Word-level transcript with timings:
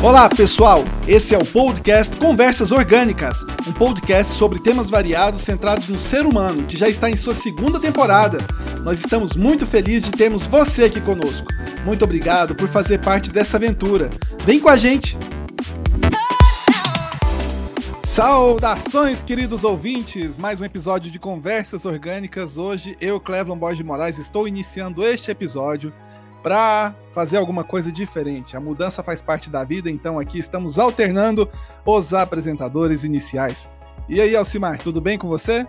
Olá, 0.00 0.28
pessoal! 0.28 0.84
Esse 1.08 1.34
é 1.34 1.38
o 1.38 1.44
podcast 1.44 2.16
Conversas 2.18 2.70
Orgânicas, 2.70 3.42
um 3.66 3.72
podcast 3.72 4.32
sobre 4.32 4.60
temas 4.60 4.88
variados 4.88 5.40
centrados 5.40 5.88
no 5.88 5.98
ser 5.98 6.24
humano, 6.24 6.62
que 6.62 6.76
já 6.76 6.88
está 6.88 7.10
em 7.10 7.16
sua 7.16 7.34
segunda 7.34 7.80
temporada. 7.80 8.38
Nós 8.84 9.00
estamos 9.00 9.34
muito 9.34 9.66
felizes 9.66 10.08
de 10.08 10.12
termos 10.12 10.46
você 10.46 10.84
aqui 10.84 11.00
conosco. 11.00 11.48
Muito 11.84 12.04
obrigado 12.04 12.54
por 12.54 12.68
fazer 12.68 13.00
parte 13.00 13.28
dessa 13.30 13.56
aventura. 13.56 14.08
Vem 14.44 14.60
com 14.60 14.68
a 14.68 14.76
gente! 14.76 15.18
Saudações, 18.04 19.20
queridos 19.20 19.64
ouvintes! 19.64 20.38
Mais 20.38 20.60
um 20.60 20.64
episódio 20.64 21.10
de 21.10 21.18
Conversas 21.18 21.84
Orgânicas. 21.84 22.56
Hoje, 22.56 22.96
eu, 23.00 23.18
Cleveland 23.18 23.58
Borges 23.58 23.78
de 23.78 23.84
Moraes, 23.84 24.18
estou 24.18 24.46
iniciando 24.46 25.04
este 25.04 25.32
episódio 25.32 25.92
para 26.42 26.94
fazer 27.12 27.36
alguma 27.36 27.64
coisa 27.64 27.90
diferente. 27.90 28.56
A 28.56 28.60
mudança 28.60 29.02
faz 29.02 29.20
parte 29.20 29.50
da 29.50 29.64
vida, 29.64 29.90
então 29.90 30.18
aqui 30.18 30.38
estamos 30.38 30.78
alternando 30.78 31.48
os 31.84 32.14
apresentadores 32.14 33.04
iniciais. 33.04 33.68
E 34.08 34.20
aí, 34.20 34.34
Alcimar, 34.34 34.78
tudo 34.78 35.00
bem 35.00 35.18
com 35.18 35.28
você? 35.28 35.66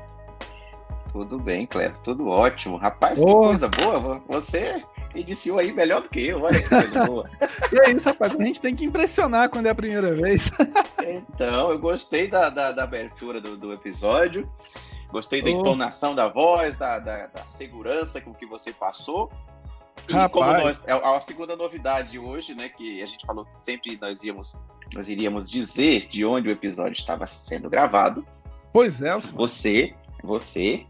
Tudo 1.12 1.40
bem, 1.40 1.66
Cleber, 1.66 1.98
tudo 2.04 2.28
ótimo. 2.28 2.78
Rapaz, 2.78 3.20
oh. 3.20 3.26
que 3.26 3.34
coisa 3.34 3.68
boa. 3.68 4.22
Você 4.28 4.84
iniciou 5.16 5.58
aí 5.58 5.72
melhor 5.72 6.02
do 6.02 6.10
que 6.10 6.28
eu, 6.28 6.42
olha 6.42 6.62
que 6.62 6.70
coisa 6.70 7.06
boa. 7.06 7.30
e 7.72 7.80
é 7.80 7.92
isso, 7.92 8.06
rapaz, 8.06 8.36
a 8.36 8.44
gente 8.44 8.62
tem 8.62 8.76
que 8.76 8.86
impressionar 8.86 9.50
quando 9.50 9.66
é 9.66 9.70
a 9.70 9.76
primeira 9.76 10.14
vez. 10.14 10.52
então, 11.02 11.72
eu 11.72 11.80
gostei 11.80 12.28
da, 12.28 12.50
da, 12.50 12.72
da 12.72 12.84
abertura 12.84 13.42
do, 13.42 13.58
do, 13.58 13.74
episódio, 13.74 14.50
gostei 15.12 15.42
da 15.42 15.50
oh. 15.50 15.60
entonação 15.60 16.14
da 16.14 16.28
voz, 16.28 16.78
da, 16.78 17.00
da, 17.00 17.28
da 17.28 17.42
segurança 17.48 18.22
com 18.22 18.34
que 18.34 18.46
você 18.46 18.72
passou. 18.72 19.32
E 20.10 20.14
Rapaz. 20.14 20.32
como 20.32 20.66
nós, 20.66 20.88
é 20.88 20.92
a 20.92 21.22
segunda 21.22 21.56
novidade 21.56 22.18
hoje, 22.18 22.56
né, 22.56 22.68
que 22.68 23.02
a 23.02 23.06
gente 23.06 23.26
falou 23.26 23.46
que 23.46 23.60
sempre 23.60 23.96
nós 24.02 24.24
íamos, 24.24 24.60
nós 24.94 25.08
iríamos 25.08 25.48
dizer 25.48 26.08
de 26.08 26.26
onde 26.26 26.48
o 26.50 26.52
episódio 26.52 26.94
estava 26.94 27.28
sendo 27.28 27.70
gravado. 27.70 28.26
Pois 28.74 29.02
é. 29.04 29.16
Você, 29.20 29.94
você 30.24 30.86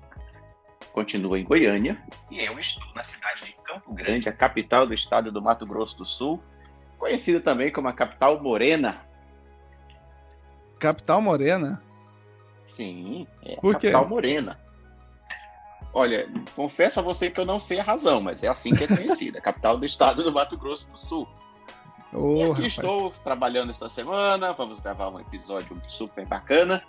continua 0.94 1.38
em 1.38 1.44
Goiânia 1.44 2.02
e 2.32 2.40
eu 2.44 2.58
estou 2.58 2.88
na 2.96 3.04
cidade 3.04 3.42
de 3.42 3.56
Campo 3.64 3.94
Grande, 3.94 4.30
a 4.30 4.34
capital 4.34 4.88
do 4.88 4.94
estado 4.94 5.32
do 5.32 5.42
Mato 5.42 5.66
Grosso 5.66 5.98
do 5.98 6.06
Sul, 6.06 6.42
conhecida 6.98 7.42
também 7.42 7.72
como 7.72 7.90
a 7.90 7.94
capital 7.94 8.42
morena. 8.42 9.02
Capital 10.80 11.22
morena? 11.22 11.84
Sim, 12.64 13.28
é 13.44 13.56
a 13.56 13.62
Por 13.62 13.74
capital 13.74 14.04
quê? 14.04 14.10
morena. 14.10 14.60
Olha, 15.94 16.30
confesso 16.56 17.00
a 17.00 17.04
você 17.04 17.32
que 17.32 17.40
eu 17.40 17.46
não 17.46 17.60
sei 17.60 17.80
a 17.80 17.84
razão, 17.84 18.22
mas 18.22 18.44
é 18.44 18.48
assim 18.48 18.74
que 18.74 18.84
é 18.84 18.88
conhecida, 18.88 19.42
capital 19.42 19.78
do 19.78 19.86
estado 19.86 20.24
do 20.24 20.32
Mato 20.32 20.58
Grosso 20.58 20.90
do 20.92 20.98
Sul. 21.00 21.28
Oh, 22.14 22.38
e 22.38 22.42
aqui 22.44 22.52
rapaz. 22.52 22.66
estou 22.66 23.12
trabalhando 23.24 23.72
essa 23.72 23.90
semana, 23.90 24.54
vamos 24.54 24.80
gravar 24.80 25.10
um 25.10 25.20
episódio 25.20 25.80
super 25.84 26.26
bacana. 26.26 26.84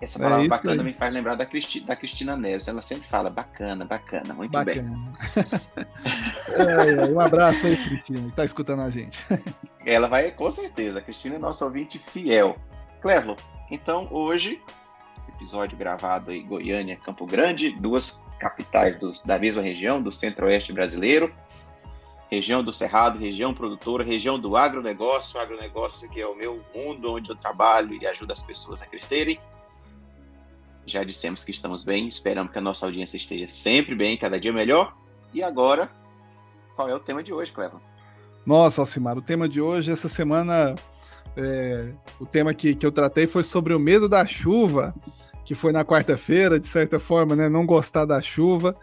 Essa 0.00 0.18
é 0.18 0.22
palavra 0.22 0.44
é 0.44 0.48
bacana 0.48 0.82
aí. 0.82 0.84
me 0.84 0.92
faz 0.92 1.14
lembrar 1.14 1.36
da, 1.36 1.46
Cristi, 1.46 1.78
da 1.78 1.94
Cristina 1.94 2.36
Neves. 2.36 2.66
Ela 2.66 2.82
sempre 2.82 3.06
fala 3.06 3.30
bacana, 3.30 3.84
bacana, 3.84 4.34
muito 4.34 4.50
bacana. 4.50 4.82
bem. 5.78 7.04
é, 7.06 7.06
um 7.06 7.20
abraço 7.20 7.68
aí, 7.68 7.76
Cristina, 7.76 8.20
que 8.20 8.28
está 8.28 8.44
escutando 8.44 8.82
a 8.82 8.90
gente. 8.90 9.24
Ela 9.86 10.08
vai, 10.08 10.32
com 10.32 10.50
certeza. 10.50 10.98
A 10.98 11.02
Cristina 11.02 11.36
é 11.36 11.38
nossa 11.38 11.64
ouvinte 11.64 12.00
fiel. 12.00 12.56
Clevo, 13.00 13.36
então 13.70 14.08
hoje 14.10 14.60
episódio 15.42 15.76
gravado 15.76 16.30
em 16.30 16.46
Goiânia, 16.46 16.96
Campo 16.96 17.26
Grande, 17.26 17.70
duas 17.70 18.24
capitais 18.38 18.96
do, 18.96 19.12
da 19.24 19.40
mesma 19.40 19.60
região, 19.60 20.00
do 20.00 20.12
centro-oeste 20.12 20.72
brasileiro, 20.72 21.34
região 22.30 22.62
do 22.62 22.72
Cerrado, 22.72 23.18
região 23.18 23.52
produtora, 23.52 24.04
região 24.04 24.38
do 24.38 24.56
agronegócio, 24.56 25.40
agronegócio 25.40 26.08
que 26.08 26.20
é 26.20 26.26
o 26.26 26.36
meu 26.36 26.62
mundo 26.72 27.12
onde 27.12 27.28
eu 27.28 27.34
trabalho 27.34 27.92
e 28.00 28.06
ajudo 28.06 28.32
as 28.32 28.40
pessoas 28.40 28.80
a 28.80 28.86
crescerem. 28.86 29.40
Já 30.86 31.02
dissemos 31.02 31.42
que 31.42 31.50
estamos 31.50 31.82
bem, 31.82 32.06
esperamos 32.06 32.52
que 32.52 32.58
a 32.58 32.62
nossa 32.62 32.86
audiência 32.86 33.16
esteja 33.16 33.48
sempre 33.48 33.96
bem, 33.96 34.16
cada 34.16 34.38
dia 34.38 34.52
melhor. 34.52 34.96
E 35.34 35.42
agora, 35.42 35.90
qual 36.76 36.88
é 36.88 36.94
o 36.94 37.00
tema 37.00 37.20
de 37.20 37.32
hoje, 37.32 37.50
Clevan? 37.50 37.80
Nossa, 38.46 38.80
Alcimar, 38.80 39.18
o 39.18 39.22
tema 39.22 39.48
de 39.48 39.60
hoje, 39.60 39.90
essa 39.90 40.08
semana, 40.08 40.76
é, 41.36 41.92
o 42.20 42.26
tema 42.26 42.54
que, 42.54 42.76
que 42.76 42.86
eu 42.86 42.92
tratei 42.92 43.26
foi 43.26 43.42
sobre 43.42 43.74
o 43.74 43.78
medo 43.78 44.08
da 44.08 44.24
chuva 44.24 44.94
que 45.44 45.54
foi 45.54 45.72
na 45.72 45.84
quarta-feira, 45.84 46.58
de 46.58 46.66
certa 46.66 46.98
forma, 46.98 47.34
né, 47.34 47.48
não 47.48 47.66
gostar 47.66 48.04
da 48.04 48.20
chuva. 48.20 48.76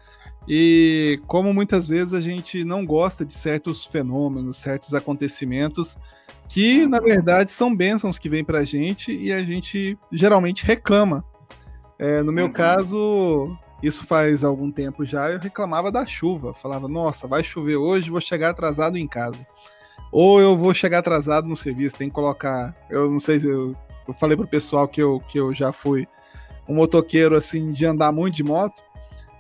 E 0.48 1.22
como 1.28 1.54
muitas 1.54 1.88
vezes 1.88 2.14
a 2.14 2.22
gente 2.22 2.64
não 2.64 2.86
gosta 2.86 3.26
de 3.26 3.34
certos 3.34 3.86
fenômenos, 3.86 4.58
certos 4.58 4.94
acontecimentos 4.94 5.98
que, 6.48 6.88
na 6.88 7.00
verdade, 7.00 7.52
são 7.52 7.76
bênçãos 7.76 8.18
que 8.18 8.28
vêm 8.28 8.44
para 8.44 8.60
a 8.60 8.66
gente 8.66 9.16
e 9.16 9.32
a 9.32 9.44
gente 9.44 9.98
geralmente 10.12 10.66
reclama. 10.66 11.24
É, 12.00 12.24
no 12.24 12.32
meu 12.32 12.46
uhum. 12.46 12.52
caso, 12.52 13.56
isso 13.84 14.06
faz 14.06 14.44
algum 14.44 14.72
tempo 14.72 15.06
já, 15.06 15.30
eu 15.30 15.40
reclamava 15.40 15.92
da 15.92 16.06
chuva. 16.06 16.54
Falava, 16.54 16.88
nossa, 16.88 17.28
vai 17.28 17.44
chover 17.44 17.76
hoje, 17.76 18.10
vou 18.10 18.20
chegar 18.20 18.50
atrasado 18.50 18.98
em 18.98 19.06
casa. 19.06 19.46
Ou 20.12 20.42
eu 20.42 20.58
vou 20.58 20.74
chegar 20.74 21.00
atrasado 21.00 21.48
no 21.48 21.56
serviço, 21.56 21.98
tem 21.98 22.10
que 22.10 22.16
colocar. 22.16 22.76
Eu 22.90 23.12
não 23.12 23.20
sei 23.20 23.40
se 23.40 23.48
eu, 23.48 23.76
eu 24.08 24.14
falei 24.14 24.36
pro 24.36 24.48
pessoal 24.48 24.88
que 24.88 25.02
eu, 25.02 25.22
que 25.28 25.40
eu 25.40 25.54
já 25.54 25.72
fui 25.72 26.08
um 26.70 26.76
motoqueiro 26.76 27.36
assim 27.36 27.72
de 27.72 27.86
andar 27.86 28.12
muito 28.12 28.36
de 28.36 28.44
moto 28.44 28.82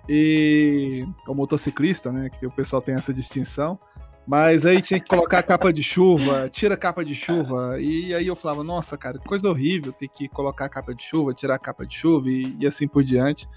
e 0.07 1.05
o 1.27 1.35
motociclista, 1.35 2.11
né, 2.11 2.29
que 2.29 2.45
o 2.45 2.51
pessoal 2.51 2.81
tem 2.81 2.95
essa 2.95 3.13
distinção. 3.13 3.79
Mas 4.25 4.63
aí 4.63 4.81
tinha 4.81 4.99
que 4.99 5.07
colocar 5.07 5.39
a 5.39 5.43
capa 5.43 5.73
de 5.73 5.81
chuva, 5.81 6.49
tira 6.51 6.77
capa 6.77 7.03
de 7.03 7.15
chuva. 7.15 7.79
E 7.79 8.13
aí 8.13 8.27
eu 8.27 8.35
falava, 8.35 8.63
nossa, 8.63 8.95
cara, 8.95 9.17
que 9.17 9.27
coisa 9.27 9.49
horrível 9.49 9.91
ter 9.91 10.07
que 10.07 10.27
colocar 10.27 10.65
a 10.65 10.69
capa 10.69 10.93
de 10.93 11.03
chuva, 11.03 11.33
tirar 11.33 11.55
a 11.55 11.59
capa 11.59 11.83
de 11.85 11.95
chuva 11.95 12.29
e, 12.29 12.55
e 12.59 12.67
assim 12.67 12.87
por 12.87 13.03
diante. 13.03 13.47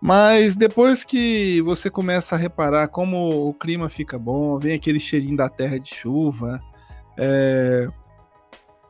Mas 0.00 0.56
depois 0.56 1.04
que 1.04 1.60
você 1.62 1.88
começa 1.88 2.34
a 2.34 2.38
reparar 2.38 2.88
como 2.88 3.48
o 3.48 3.54
clima 3.54 3.88
fica 3.88 4.18
bom, 4.18 4.58
vem 4.58 4.74
aquele 4.74 4.98
cheirinho 4.98 5.36
da 5.36 5.48
terra 5.48 5.78
de 5.78 5.94
chuva, 5.94 6.60
é, 7.16 7.88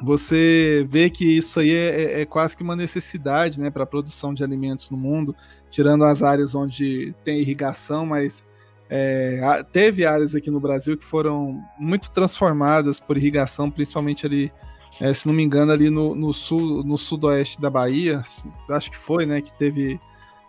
você 0.00 0.84
vê 0.88 1.08
que 1.08 1.24
isso 1.24 1.60
aí 1.60 1.70
é, 1.70 2.02
é, 2.02 2.20
é 2.22 2.26
quase 2.26 2.56
que 2.56 2.62
uma 2.62 2.76
necessidade 2.76 3.60
né, 3.60 3.70
para 3.70 3.84
a 3.84 3.86
produção 3.86 4.34
de 4.34 4.42
alimentos 4.42 4.90
no 4.90 4.96
mundo, 4.96 5.34
tirando 5.70 6.04
as 6.04 6.22
áreas 6.22 6.54
onde 6.54 7.14
tem 7.24 7.40
irrigação, 7.40 8.04
mas 8.04 8.44
é, 8.90 9.64
teve 9.72 10.04
áreas 10.04 10.34
aqui 10.34 10.50
no 10.50 10.60
Brasil 10.60 10.96
que 10.96 11.04
foram 11.04 11.62
muito 11.78 12.10
transformadas 12.10 13.00
por 13.00 13.16
irrigação, 13.16 13.70
principalmente 13.70 14.26
ali, 14.26 14.52
é, 15.00 15.12
se 15.14 15.26
não 15.26 15.34
me 15.34 15.42
engano, 15.42 15.72
ali 15.72 15.90
no, 15.90 16.14
no, 16.14 16.32
sul, 16.32 16.84
no 16.84 16.96
sudoeste 16.96 17.60
da 17.60 17.70
Bahia, 17.70 18.22
acho 18.70 18.90
que 18.90 18.98
foi, 18.98 19.26
né, 19.26 19.40
que 19.40 19.52
teve 19.56 19.98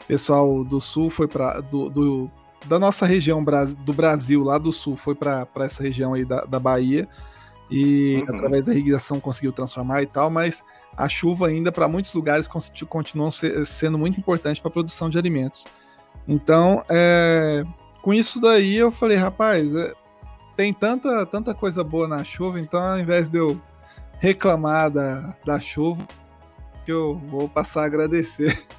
pessoal 0.07 0.63
do 0.63 0.79
sul 0.79 1.09
foi 1.09 1.27
para 1.27 1.61
do, 1.61 1.89
do, 1.89 2.31
da 2.65 2.77
nossa 2.77 3.05
região 3.05 3.43
do 3.43 3.93
Brasil 3.93 4.43
lá 4.43 4.57
do 4.59 4.71
sul 4.71 4.95
foi 4.95 5.15
para 5.15 5.47
essa 5.61 5.81
região 5.81 6.13
aí 6.13 6.23
da, 6.23 6.41
da 6.45 6.59
Bahia 6.59 7.07
e 7.69 8.23
uhum. 8.27 8.35
através 8.35 8.65
da 8.65 8.73
irrigação 8.73 9.19
conseguiu 9.19 9.51
transformar 9.51 10.03
e 10.03 10.05
tal, 10.05 10.29
mas 10.29 10.63
a 10.95 11.09
chuva 11.09 11.47
ainda 11.47 11.71
para 11.71 11.87
muitos 11.87 12.13
lugares 12.13 12.47
continua 12.87 13.29
sendo 13.65 13.97
muito 13.97 14.19
importante 14.19 14.61
para 14.61 14.69
a 14.69 14.73
produção 14.73 15.09
de 15.09 15.17
alimentos. 15.17 15.65
Então, 16.27 16.83
é, 16.89 17.63
com 18.01 18.13
isso 18.13 18.39
daí 18.39 18.75
eu 18.75 18.91
falei, 18.91 19.17
rapaz, 19.17 19.75
é, 19.75 19.93
tem 20.55 20.73
tanta, 20.73 21.25
tanta 21.25 21.53
coisa 21.53 21.83
boa 21.83 22.07
na 22.07 22.23
chuva, 22.23 22.59
então 22.59 22.81
ao 22.81 22.99
invés 22.99 23.29
de 23.29 23.37
eu 23.37 23.59
reclamar 24.19 24.89
da, 24.89 25.35
da 25.45 25.59
chuva, 25.59 26.05
que 26.85 26.91
eu 26.91 27.15
vou 27.29 27.49
passar 27.49 27.81
a 27.81 27.85
agradecer. 27.85 28.57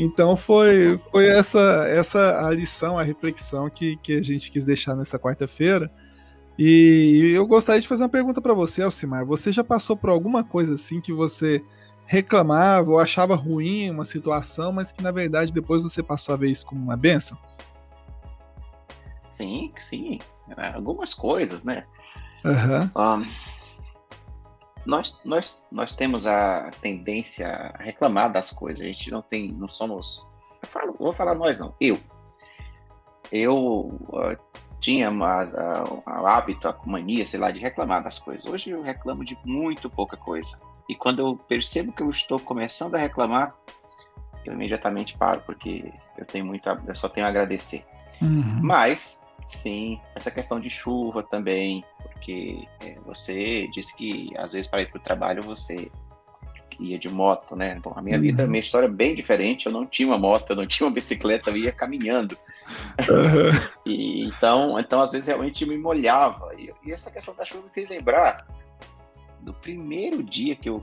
Então 0.00 0.36
foi, 0.36 0.96
foi 1.10 1.26
essa, 1.26 1.84
essa 1.88 2.46
a 2.46 2.52
lição, 2.52 2.96
a 2.96 3.02
reflexão 3.02 3.68
que, 3.68 3.96
que 3.96 4.12
a 4.12 4.22
gente 4.22 4.48
quis 4.48 4.64
deixar 4.64 4.94
nessa 4.94 5.18
quarta-feira. 5.18 5.90
E 6.58 7.30
eu 7.34 7.46
gostaria 7.46 7.80
de 7.80 7.86
fazer 7.86 8.02
uma 8.02 8.08
pergunta 8.08 8.42
para 8.42 8.52
você, 8.52 8.82
Alcimar. 8.82 9.24
Você 9.24 9.52
já 9.52 9.62
passou 9.62 9.96
por 9.96 10.10
alguma 10.10 10.42
coisa 10.42 10.74
assim 10.74 11.00
que 11.00 11.12
você 11.12 11.64
reclamava 12.04 12.90
ou 12.90 12.98
achava 12.98 13.36
ruim 13.36 13.90
uma 13.90 14.04
situação, 14.04 14.72
mas 14.72 14.90
que 14.90 15.02
na 15.02 15.12
verdade 15.12 15.52
depois 15.52 15.84
você 15.84 16.02
passou 16.02 16.34
a 16.34 16.38
ver 16.38 16.50
isso 16.50 16.66
como 16.66 16.82
uma 16.82 16.96
benção? 16.96 17.38
Sim, 19.28 19.72
sim. 19.78 20.18
Algumas 20.74 21.14
coisas, 21.14 21.62
né? 21.62 21.86
Uhum. 22.44 23.20
Um, 23.20 23.26
nós, 24.84 25.20
nós, 25.24 25.64
nós 25.70 25.94
temos 25.94 26.26
a 26.26 26.70
tendência 26.80 27.46
a 27.46 27.82
reclamar 27.82 28.32
das 28.32 28.50
coisas. 28.50 28.82
A 28.82 28.86
gente 28.86 29.10
não 29.12 29.22
tem, 29.22 29.52
não 29.52 29.68
somos. 29.68 30.26
Falo, 30.62 30.96
vou 30.98 31.12
falar 31.12 31.34
nós 31.34 31.58
não. 31.58 31.74
Eu. 31.80 32.00
Eu 33.30 33.56
uh, 34.08 34.36
tinha 34.80 35.10
o 35.10 36.26
hábito, 36.26 36.68
a 36.68 36.76
mania, 36.84 37.26
sei 37.26 37.40
lá, 37.40 37.50
de 37.50 37.60
reclamar 37.60 38.02
das 38.02 38.18
coisas. 38.18 38.46
Hoje 38.46 38.70
eu 38.70 38.82
reclamo 38.82 39.24
de 39.24 39.36
muito 39.44 39.90
pouca 39.90 40.16
coisa. 40.16 40.60
E 40.88 40.94
quando 40.94 41.18
eu 41.20 41.36
percebo 41.36 41.92
que 41.92 42.02
eu 42.02 42.10
estou 42.10 42.38
começando 42.38 42.94
a 42.94 42.98
reclamar, 42.98 43.54
eu 44.44 44.54
imediatamente 44.54 45.16
paro, 45.16 45.42
porque 45.44 45.92
eu 46.16 46.24
tenho 46.24 46.46
muito, 46.46 46.68
eu 46.86 46.94
só 46.94 47.08
tenho 47.08 47.26
a 47.26 47.28
agradecer. 47.28 47.84
Uhum. 48.22 48.60
Mas, 48.62 49.26
sim, 49.46 50.00
essa 50.14 50.30
questão 50.30 50.58
de 50.58 50.70
chuva 50.70 51.22
também, 51.22 51.84
porque 52.02 52.66
é, 52.80 52.96
você 53.04 53.68
disse 53.68 53.96
que 53.96 54.32
às 54.36 54.52
vezes 54.52 54.70
para 54.70 54.82
ir 54.82 54.90
para 54.90 54.98
o 54.98 55.02
trabalho 55.02 55.42
você 55.42 55.90
ia 56.80 56.98
de 56.98 57.08
moto, 57.08 57.56
né? 57.56 57.78
Bom, 57.82 57.92
a 57.94 58.00
minha 58.00 58.16
uhum. 58.16 58.22
vida, 58.22 58.46
minha 58.46 58.60
história 58.60 58.86
é 58.86 58.90
bem 58.90 59.14
diferente. 59.14 59.66
Eu 59.66 59.72
não 59.72 59.84
tinha 59.84 60.08
uma 60.08 60.18
moto, 60.18 60.50
eu 60.50 60.56
não 60.56 60.66
tinha 60.66 60.86
uma 60.86 60.94
bicicleta, 60.94 61.50
eu 61.50 61.56
ia 61.56 61.72
caminhando. 61.72 62.38
Uhum. 63.00 63.68
e, 63.86 64.24
então, 64.24 64.78
então, 64.78 65.00
às 65.00 65.12
vezes, 65.12 65.28
realmente 65.28 65.64
me 65.66 65.76
molhava. 65.76 66.50
E, 66.56 66.72
e, 66.84 66.92
essa 66.92 67.10
questão 67.10 67.34
da 67.34 67.44
chuva 67.44 67.64
me 67.64 67.70
fez 67.70 67.88
lembrar 67.88 68.46
do 69.40 69.52
primeiro 69.54 70.22
dia 70.22 70.54
que 70.56 70.68
eu. 70.68 70.82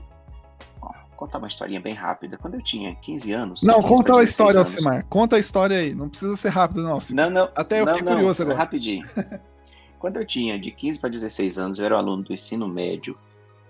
Ó, 0.80 0.92
contar 1.16 1.38
uma 1.38 1.48
historinha 1.48 1.80
bem 1.80 1.94
rápida. 1.94 2.36
Quando 2.36 2.54
eu 2.54 2.62
tinha 2.62 2.94
15 2.94 3.32
anos. 3.32 3.62
Não, 3.62 3.82
conta 3.82 4.18
a 4.18 4.22
história, 4.22 4.60
anos, 4.60 4.72
Alcimar. 4.72 5.04
Conta 5.08 5.36
a 5.36 5.38
história 5.38 5.78
aí. 5.78 5.94
Não 5.94 6.08
precisa 6.08 6.36
ser 6.36 6.50
rápido, 6.50 6.82
não. 6.82 6.98
Não, 7.10 7.30
não. 7.30 7.50
Até 7.54 7.80
eu 7.80 7.86
não, 7.86 7.94
fiquei 7.94 8.08
não, 8.08 8.16
curioso 8.16 8.42
agora. 8.42 8.58
Rapidinho. 8.58 9.06
Quando 9.98 10.18
eu 10.18 10.26
tinha 10.26 10.58
de 10.58 10.70
15 10.70 11.00
para 11.00 11.10
16 11.10 11.58
anos, 11.58 11.78
eu 11.78 11.86
era 11.86 11.96
aluno 11.96 12.22
do 12.22 12.32
ensino 12.32 12.68
médio 12.68 13.18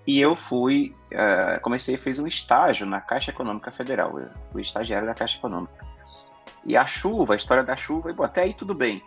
e 0.07 0.21
eu 0.21 0.37
fui, 0.37 0.95
uh, 1.13 1.61
comecei, 1.63 1.97
fiz 1.97 2.19
um 2.19 2.27
estágio 2.27 2.87
na 2.87 3.01
Caixa 3.01 3.33
Econômica 3.33 3.73
Federal. 3.73 4.19
Eu 4.19 4.29
fui 4.53 4.63
estagiário 4.63 5.07
da 5.07 5.15
Caixa 5.15 5.37
Econômica. 5.37 5.85
E 6.67 6.77
a 6.77 6.85
chuva, 6.85 7.35
a 7.35 7.37
história 7.37 7.63
da 7.63 7.77
chuva, 7.77 8.11
e, 8.11 8.13
bom, 8.13 8.25
até 8.25 8.43
aí 8.43 8.53
tudo 8.53 8.75
bem. 8.75 9.03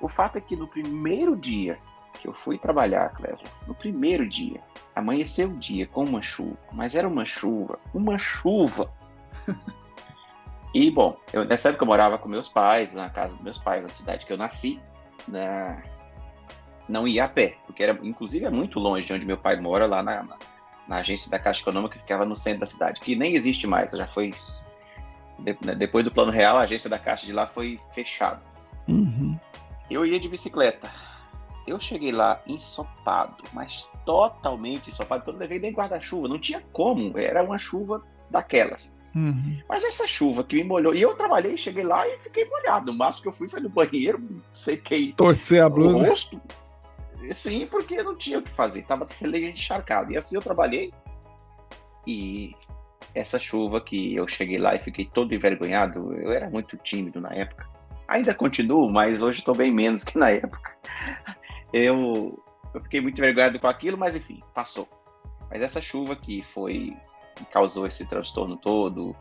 O 0.00 0.08
fato 0.08 0.38
é 0.38 0.40
que 0.40 0.56
no 0.56 0.66
primeiro 0.66 1.36
dia 1.36 1.78
que 2.20 2.26
eu 2.28 2.32
fui 2.32 2.58
trabalhar, 2.58 3.10
Clevo, 3.10 3.42
no 3.66 3.74
primeiro 3.74 4.28
dia, 4.28 4.60
amanheceu 4.94 5.48
o 5.48 5.56
dia 5.56 5.86
com 5.86 6.04
uma 6.04 6.20
chuva, 6.20 6.58
mas 6.72 6.94
era 6.94 7.06
uma 7.06 7.24
chuva, 7.24 7.78
uma 7.94 8.18
chuva. 8.18 8.92
e, 10.74 10.90
bom, 10.90 11.16
eu, 11.32 11.44
nessa 11.44 11.68
época 11.70 11.84
eu 11.84 11.88
morava 11.88 12.18
com 12.18 12.28
meus 12.28 12.48
pais, 12.48 12.94
na 12.94 13.08
casa 13.08 13.34
dos 13.34 13.42
meus 13.42 13.58
pais, 13.58 13.82
na 13.82 13.88
cidade 13.88 14.26
que 14.26 14.32
eu 14.32 14.36
nasci, 14.36 14.80
na, 15.26 15.82
não 16.88 17.06
ia 17.06 17.24
a 17.24 17.28
pé, 17.28 17.56
porque 17.66 17.82
era, 17.82 17.98
inclusive, 18.02 18.44
é 18.44 18.50
muito 18.50 18.78
longe 18.78 19.06
de 19.06 19.12
onde 19.12 19.26
meu 19.26 19.38
pai 19.38 19.56
mora, 19.56 19.86
lá 19.86 20.02
na, 20.02 20.22
na, 20.22 20.36
na 20.86 20.96
agência 20.96 21.30
da 21.30 21.38
Caixa 21.38 21.62
Econômica, 21.62 21.94
que 21.94 22.00
ficava 22.00 22.24
no 22.24 22.36
centro 22.36 22.60
da 22.60 22.66
cidade, 22.66 23.00
que 23.00 23.16
nem 23.16 23.34
existe 23.34 23.66
mais, 23.66 23.90
já 23.90 24.06
foi. 24.06 24.32
De, 25.42 25.56
né, 25.64 25.74
depois 25.74 26.04
do 26.04 26.10
Plano 26.10 26.32
Real, 26.32 26.56
a 26.56 26.62
agência 26.62 26.88
da 26.88 26.98
Caixa 26.98 27.26
de 27.26 27.32
lá 27.32 27.46
foi 27.46 27.80
fechada. 27.94 28.42
Uhum. 28.88 29.38
Eu 29.90 30.06
ia 30.06 30.18
de 30.18 30.28
bicicleta. 30.28 30.88
Eu 31.66 31.78
cheguei 31.78 32.10
lá 32.10 32.40
ensopado, 32.46 33.44
mas 33.52 33.88
totalmente 34.04 34.88
ensopado, 34.88 35.20
porque 35.20 35.30
eu 35.30 35.34
não 35.34 35.40
levei 35.40 35.60
nem 35.60 35.72
guarda-chuva, 35.72 36.26
não 36.26 36.38
tinha 36.38 36.62
como, 36.72 37.16
era 37.16 37.42
uma 37.42 37.58
chuva 37.58 38.02
daquelas. 38.30 38.92
Uhum. 39.14 39.60
Mas 39.68 39.84
essa 39.84 40.06
chuva 40.06 40.42
que 40.42 40.56
me 40.56 40.64
molhou, 40.64 40.94
e 40.94 41.02
eu 41.02 41.14
trabalhei, 41.14 41.56
cheguei 41.56 41.84
lá 41.84 42.08
e 42.08 42.18
fiquei 42.18 42.48
molhado. 42.48 42.90
O 42.90 42.94
máximo 42.94 43.22
que 43.22 43.28
eu 43.28 43.32
fui 43.32 43.48
foi 43.48 43.60
no 43.60 43.68
banheiro, 43.68 44.42
sequei 44.52 45.12
Torcer 45.12 45.62
a 45.62 45.68
blusa. 45.68 45.96
o 45.96 46.04
rosto, 46.04 46.40
Sim, 47.32 47.66
porque 47.66 48.02
não 48.02 48.16
tinha 48.16 48.38
o 48.38 48.42
que 48.42 48.50
fazer, 48.50 48.82
tava 48.82 49.06
leite 49.20 49.52
encharcado. 49.52 50.12
E 50.12 50.16
assim 50.16 50.34
eu 50.34 50.42
trabalhei. 50.42 50.92
E 52.04 52.56
essa 53.14 53.38
chuva 53.38 53.80
que 53.80 54.14
eu 54.14 54.26
cheguei 54.26 54.58
lá 54.58 54.74
e 54.74 54.78
fiquei 54.78 55.04
todo 55.04 55.34
envergonhado, 55.34 56.12
eu 56.14 56.30
era 56.30 56.48
muito 56.48 56.76
tímido 56.76 57.20
na 57.20 57.30
época. 57.30 57.68
Ainda 58.08 58.34
continuo, 58.34 58.90
mas 58.90 59.22
hoje 59.22 59.38
estou 59.38 59.54
bem 59.54 59.72
menos 59.72 60.04
que 60.04 60.18
na 60.18 60.30
época. 60.30 60.76
Eu, 61.72 62.38
eu 62.74 62.82
fiquei 62.82 63.00
muito 63.00 63.18
envergonhado 63.18 63.58
com 63.58 63.66
aquilo, 63.66 63.96
mas 63.96 64.14
enfim, 64.14 64.42
passou. 64.54 64.86
Mas 65.50 65.62
essa 65.62 65.80
chuva 65.80 66.14
que 66.14 66.42
foi 66.42 66.94
que 67.34 67.46
causou 67.46 67.86
esse 67.86 68.06
transtorno 68.06 68.58
todo 68.58 69.16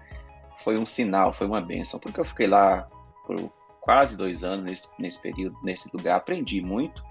foi 0.63 0.77
um 0.77 0.85
sinal, 0.85 1.31
foi 1.31 1.47
uma 1.47 1.61
benção, 1.61 1.97
porque 1.97 2.19
eu 2.19 2.25
fiquei 2.25 2.47
lá 2.47 2.89
por 3.25 3.51
quase 3.79 4.17
dois 4.17 4.43
anos 4.43 4.65
nesse, 4.65 4.87
nesse 4.99 5.21
período, 5.21 5.57
nesse 5.63 5.89
lugar, 5.95 6.17
aprendi 6.17 6.61
muito 6.61 7.01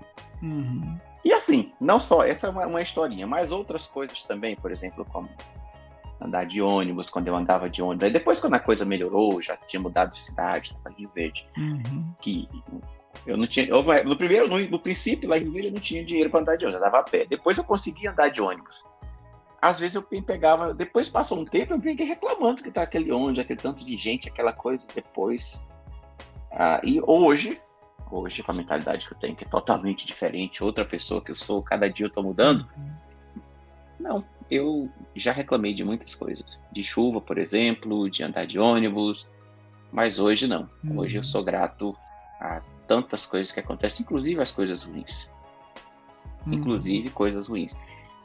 Uhum. 0.42 0.98
E 1.24 1.32
assim, 1.32 1.72
não 1.80 2.00
só, 2.00 2.24
essa 2.24 2.46
é 2.46 2.50
uma, 2.50 2.66
uma 2.66 2.82
historinha, 2.82 3.26
mas 3.26 3.52
outras 3.52 3.86
coisas 3.86 4.22
também, 4.22 4.56
por 4.56 4.72
exemplo, 4.72 5.04
como 5.04 5.28
andar 6.20 6.44
de 6.44 6.60
ônibus, 6.60 7.08
quando 7.08 7.28
eu 7.28 7.34
andava 7.34 7.68
de 7.70 7.82
ônibus. 7.82 8.04
Aí 8.04 8.12
depois, 8.12 8.38
quando 8.38 8.54
a 8.54 8.60
coisa 8.60 8.84
melhorou, 8.84 9.40
já 9.40 9.56
tinha 9.56 9.80
mudado 9.80 10.12
de 10.12 10.22
cidade, 10.22 10.76
para 10.82 10.92
Rio 10.92 11.10
Verde, 11.14 11.46
uhum. 11.56 12.12
que 12.20 12.48
eu 13.26 13.36
não 13.36 13.46
tinha. 13.46 13.66
Eu, 13.66 13.82
no 14.04 14.16
primeiro, 14.16 14.48
no, 14.48 14.58
no, 14.68 14.78
princípio, 14.78 15.28
lá 15.28 15.38
em 15.38 15.42
Rio 15.42 15.52
Verde, 15.52 15.68
eu 15.68 15.74
não 15.74 15.80
tinha 15.80 16.04
dinheiro 16.04 16.30
para 16.30 16.40
andar 16.40 16.56
de 16.56 16.64
ônibus, 16.66 16.80
eu 16.80 16.86
andava 16.86 17.00
a 17.00 17.10
pé. 17.10 17.26
Depois 17.26 17.56
eu 17.56 17.64
conseguia 17.64 18.10
andar 18.10 18.28
de 18.28 18.40
ônibus. 18.40 18.84
Às 19.62 19.78
vezes 19.78 19.94
eu 19.94 20.22
pegava, 20.22 20.72
depois 20.72 21.08
passou 21.08 21.38
um 21.38 21.44
tempo, 21.44 21.74
eu 21.74 21.80
fiquei 21.80 22.06
reclamando 22.06 22.62
que 22.62 22.70
tá 22.70 22.82
aquele 22.82 23.12
ônibus, 23.12 23.40
aquele 23.40 23.60
tanto 23.60 23.84
de 23.84 23.96
gente, 23.96 24.28
aquela 24.28 24.52
coisa, 24.52 24.86
depois. 24.94 25.66
Ah, 26.50 26.80
e 26.82 27.00
hoje, 27.02 27.60
hoje, 28.10 28.42
com 28.42 28.52
a 28.52 28.54
mentalidade 28.54 29.06
que 29.06 29.12
eu 29.12 29.18
tenho, 29.18 29.36
que 29.36 29.44
é 29.44 29.48
totalmente 29.48 30.06
diferente, 30.06 30.64
outra 30.64 30.84
pessoa 30.84 31.20
que 31.20 31.30
eu 31.30 31.36
sou, 31.36 31.62
cada 31.62 31.88
dia 31.90 32.06
eu 32.06 32.10
tô 32.10 32.22
mudando. 32.22 32.66
Não, 33.98 34.24
eu 34.50 34.90
já 35.14 35.32
reclamei 35.32 35.72
de 35.72 35.84
muitas 35.84 36.14
coisas. 36.14 36.58
De 36.72 36.82
chuva, 36.82 37.20
por 37.20 37.38
exemplo, 37.38 38.10
de 38.10 38.22
andar 38.24 38.46
de 38.46 38.58
ônibus, 38.58 39.26
mas 39.92 40.18
hoje 40.18 40.46
não. 40.46 40.68
Hoje 40.96 41.16
eu 41.16 41.20
uhum. 41.20 41.24
sou 41.24 41.44
grato 41.44 41.96
a 42.40 42.60
tantas 42.86 43.26
coisas 43.26 43.52
que 43.52 43.60
acontecem, 43.60 44.04
inclusive 44.04 44.42
as 44.42 44.50
coisas 44.50 44.82
ruins. 44.82 45.28
Uhum. 46.46 46.54
Inclusive 46.54 47.10
coisas 47.10 47.48
ruins. 47.48 47.76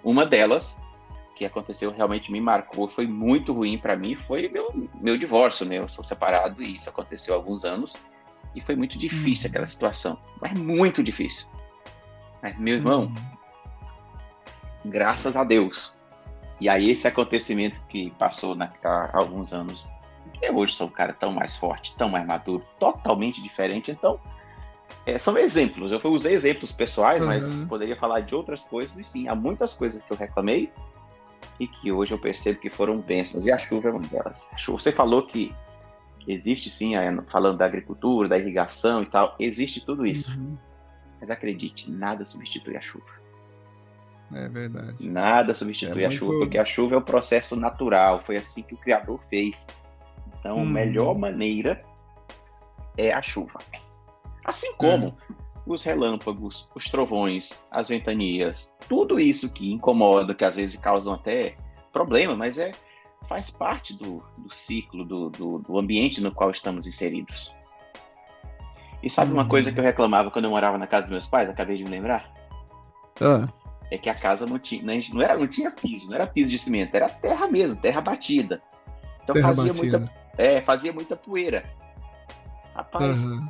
Uma 0.04 0.26
delas, 0.26 0.82
que 1.36 1.46
aconteceu, 1.46 1.92
realmente 1.92 2.32
me 2.32 2.40
marcou, 2.40 2.88
foi 2.88 3.06
muito 3.06 3.54
ruim 3.54 3.78
para 3.78 3.96
mim, 3.96 4.16
foi 4.16 4.48
meu, 4.48 4.90
meu 5.02 5.18
divórcio, 5.18 5.66
né? 5.66 5.78
Eu 5.78 5.88
sou 5.88 6.04
separado 6.04 6.64
e 6.64 6.76
isso 6.76 6.90
aconteceu 6.90 7.34
há 7.34 7.38
alguns 7.38 7.66
anos. 7.66 7.96
E 8.56 8.62
foi 8.62 8.76
muito 8.76 8.98
difícil 8.98 9.48
uhum. 9.48 9.52
aquela 9.52 9.66
situação. 9.66 10.18
Mas 10.42 10.54
muito 10.58 11.04
difícil. 11.04 11.48
Mas, 12.42 12.58
meu 12.58 12.76
irmão, 12.76 13.04
uhum. 13.04 13.16
graças 14.86 15.36
a 15.36 15.44
Deus. 15.44 15.96
E 16.60 16.70
aí, 16.70 16.90
esse 16.90 17.08
acontecimento 17.08 17.82
que 17.90 18.12
passou 18.12 18.56
na, 18.56 18.72
há 18.84 19.18
alguns 19.18 19.54
anos, 19.54 19.90
eu 20.42 20.56
hoje 20.56 20.74
sou 20.74 20.88
um 20.88 20.92
cara 20.92 21.14
tão 21.14 21.32
mais 21.32 21.58
forte, 21.58 21.96
tão 21.96 22.10
mais 22.10 22.26
maduro, 22.26 22.66
totalmente 22.80 23.42
diferente. 23.42 23.92
Então, 23.92 24.20
é, 25.06 25.18
são 25.18 25.38
exemplos. 25.38 25.92
Eu 25.92 26.00
usei 26.12 26.34
exemplos 26.34 26.72
pessoais, 26.72 27.22
uhum. 27.22 27.28
mas 27.28 27.66
poderia 27.66 27.96
falar 27.96 28.22
de 28.22 28.34
outras 28.34 28.64
coisas. 28.64 28.98
E 28.98 29.04
sim, 29.04 29.28
há 29.28 29.36
muitas 29.36 29.76
coisas 29.76 30.02
que 30.04 30.12
eu 30.12 30.18
reclamei 30.18 30.72
e 31.60 31.68
que 31.68 31.92
hoje 31.92 32.14
eu 32.14 32.18
percebo 32.18 32.60
que 32.60 32.70
foram 32.70 33.00
bênçãos. 33.00 33.46
E 33.46 33.52
a 33.52 33.58
chuva 33.58 33.90
é 33.90 33.92
uma 33.92 34.02
delas. 34.02 34.50
Você 34.68 34.92
falou 34.92 35.28
que 35.28 35.54
Existe 36.28 36.70
sim, 36.72 36.94
falando 37.28 37.58
da 37.58 37.66
agricultura, 37.66 38.28
da 38.28 38.38
irrigação 38.38 39.04
e 39.04 39.06
tal, 39.06 39.36
existe 39.40 39.86
tudo 39.86 40.06
isso. 40.06 40.40
Uhum. 40.40 40.58
Mas 41.20 41.30
acredite, 41.30 41.90
nada 41.90 42.26
substitui 42.26 42.76
a 42.76 42.82
chuva. 42.82 43.06
É 44.34 44.48
verdade. 44.50 44.96
Nada 45.08 45.54
substitui 45.54 46.04
é 46.04 46.08
a 46.08 46.12
chuva, 46.12 46.40
porque 46.40 46.58
a 46.58 46.66
chuva 46.66 46.96
é 46.96 46.98
o 46.98 47.02
processo 47.02 47.56
natural, 47.56 48.22
foi 48.24 48.38
assim 48.38 48.64
que 48.64 48.74
o 48.74 48.78
Criador 48.78 49.20
fez. 49.30 49.68
Então, 50.40 50.58
a 50.58 50.62
uhum. 50.62 50.66
melhor 50.66 51.18
maneira 51.18 51.84
é 52.98 53.12
a 53.12 53.22
chuva. 53.22 53.60
Assim 54.44 54.74
como 54.76 55.08
uhum. 55.08 55.36
os 55.66 55.84
relâmpagos, 55.84 56.70
os 56.76 56.86
trovões, 56.86 57.66
as 57.70 57.90
ventanias, 57.90 58.74
tudo 58.88 59.20
isso 59.20 59.52
que 59.52 59.72
incomoda, 59.72 60.34
que 60.34 60.46
às 60.46 60.56
vezes 60.56 60.80
causam 60.80 61.14
até 61.14 61.56
problema, 61.92 62.36
mas 62.36 62.58
é 62.58 62.72
faz 63.28 63.50
parte 63.50 63.94
do, 63.94 64.24
do 64.38 64.54
ciclo, 64.54 65.04
do, 65.04 65.30
do, 65.30 65.60
do, 65.60 65.80
ambiente 65.80 66.22
no 66.22 66.32
qual 66.32 66.52
estamos 66.52 66.86
inseridos. 66.86 67.54
E 69.02 69.10
sabe 69.10 69.34
uma 69.34 69.48
coisa 69.48 69.72
que 69.72 69.80
eu 69.80 69.84
reclamava 69.84 70.32
quando 70.32 70.46
eu 70.46 70.52
morava 70.52 70.78
na 70.78 70.88
casa 70.88 71.04
dos 71.04 71.12
meus 71.12 71.28
pais? 71.28 71.50
Acabei 71.50 71.78
de 71.78 71.84
me 71.84 71.90
lembrar. 71.90 72.32
Ah. 73.22 73.48
É 73.92 73.98
que 73.98 74.10
a 74.10 74.16
casa 74.16 74.46
não 74.46 74.58
tinha, 74.58 74.84
não, 74.84 75.22
era, 75.22 75.38
não 75.38 75.48
tinha 75.48 75.70
piso, 75.70 76.10
não 76.10 76.16
era 76.16 76.26
piso 76.26 76.50
de 76.50 76.58
cimento, 76.58 76.96
era 76.96 77.08
terra 77.08 77.48
mesmo, 77.48 77.80
terra 77.80 78.02
batida. 78.02 78.62
Então 79.24 79.34
terra 79.34 79.50
fazia 79.50 79.74
batida. 79.74 80.00
muita, 80.00 80.14
é, 80.38 80.62
fazia 80.62 80.94
muita 80.94 81.16
poeira. 81.16 81.64
Rapaz, 82.74 83.24
uhum. 83.24 83.48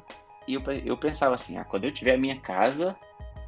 e 0.48 0.54
eu, 0.54 0.62
eu 0.86 0.98
pensava 0.98 1.36
assim, 1.36 1.58
ah, 1.58 1.63
quando 1.63 1.86
eu 1.86 1.92
tiver 1.92 2.13
a 2.13 2.18
minha 2.18 2.36
casa, 2.36 2.96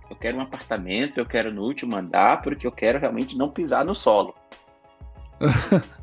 eu 0.10 0.16
quero 0.16 0.38
um 0.38 0.42
apartamento, 0.42 1.20
eu 1.20 1.26
quero 1.26 1.54
no 1.54 1.64
último 1.64 1.96
andar, 1.96 2.42
porque 2.42 2.66
eu 2.66 2.72
quero 2.72 3.00
realmente 3.00 3.38
não 3.38 3.50
pisar 3.50 3.86
no 3.86 3.94
solo. 3.94 4.34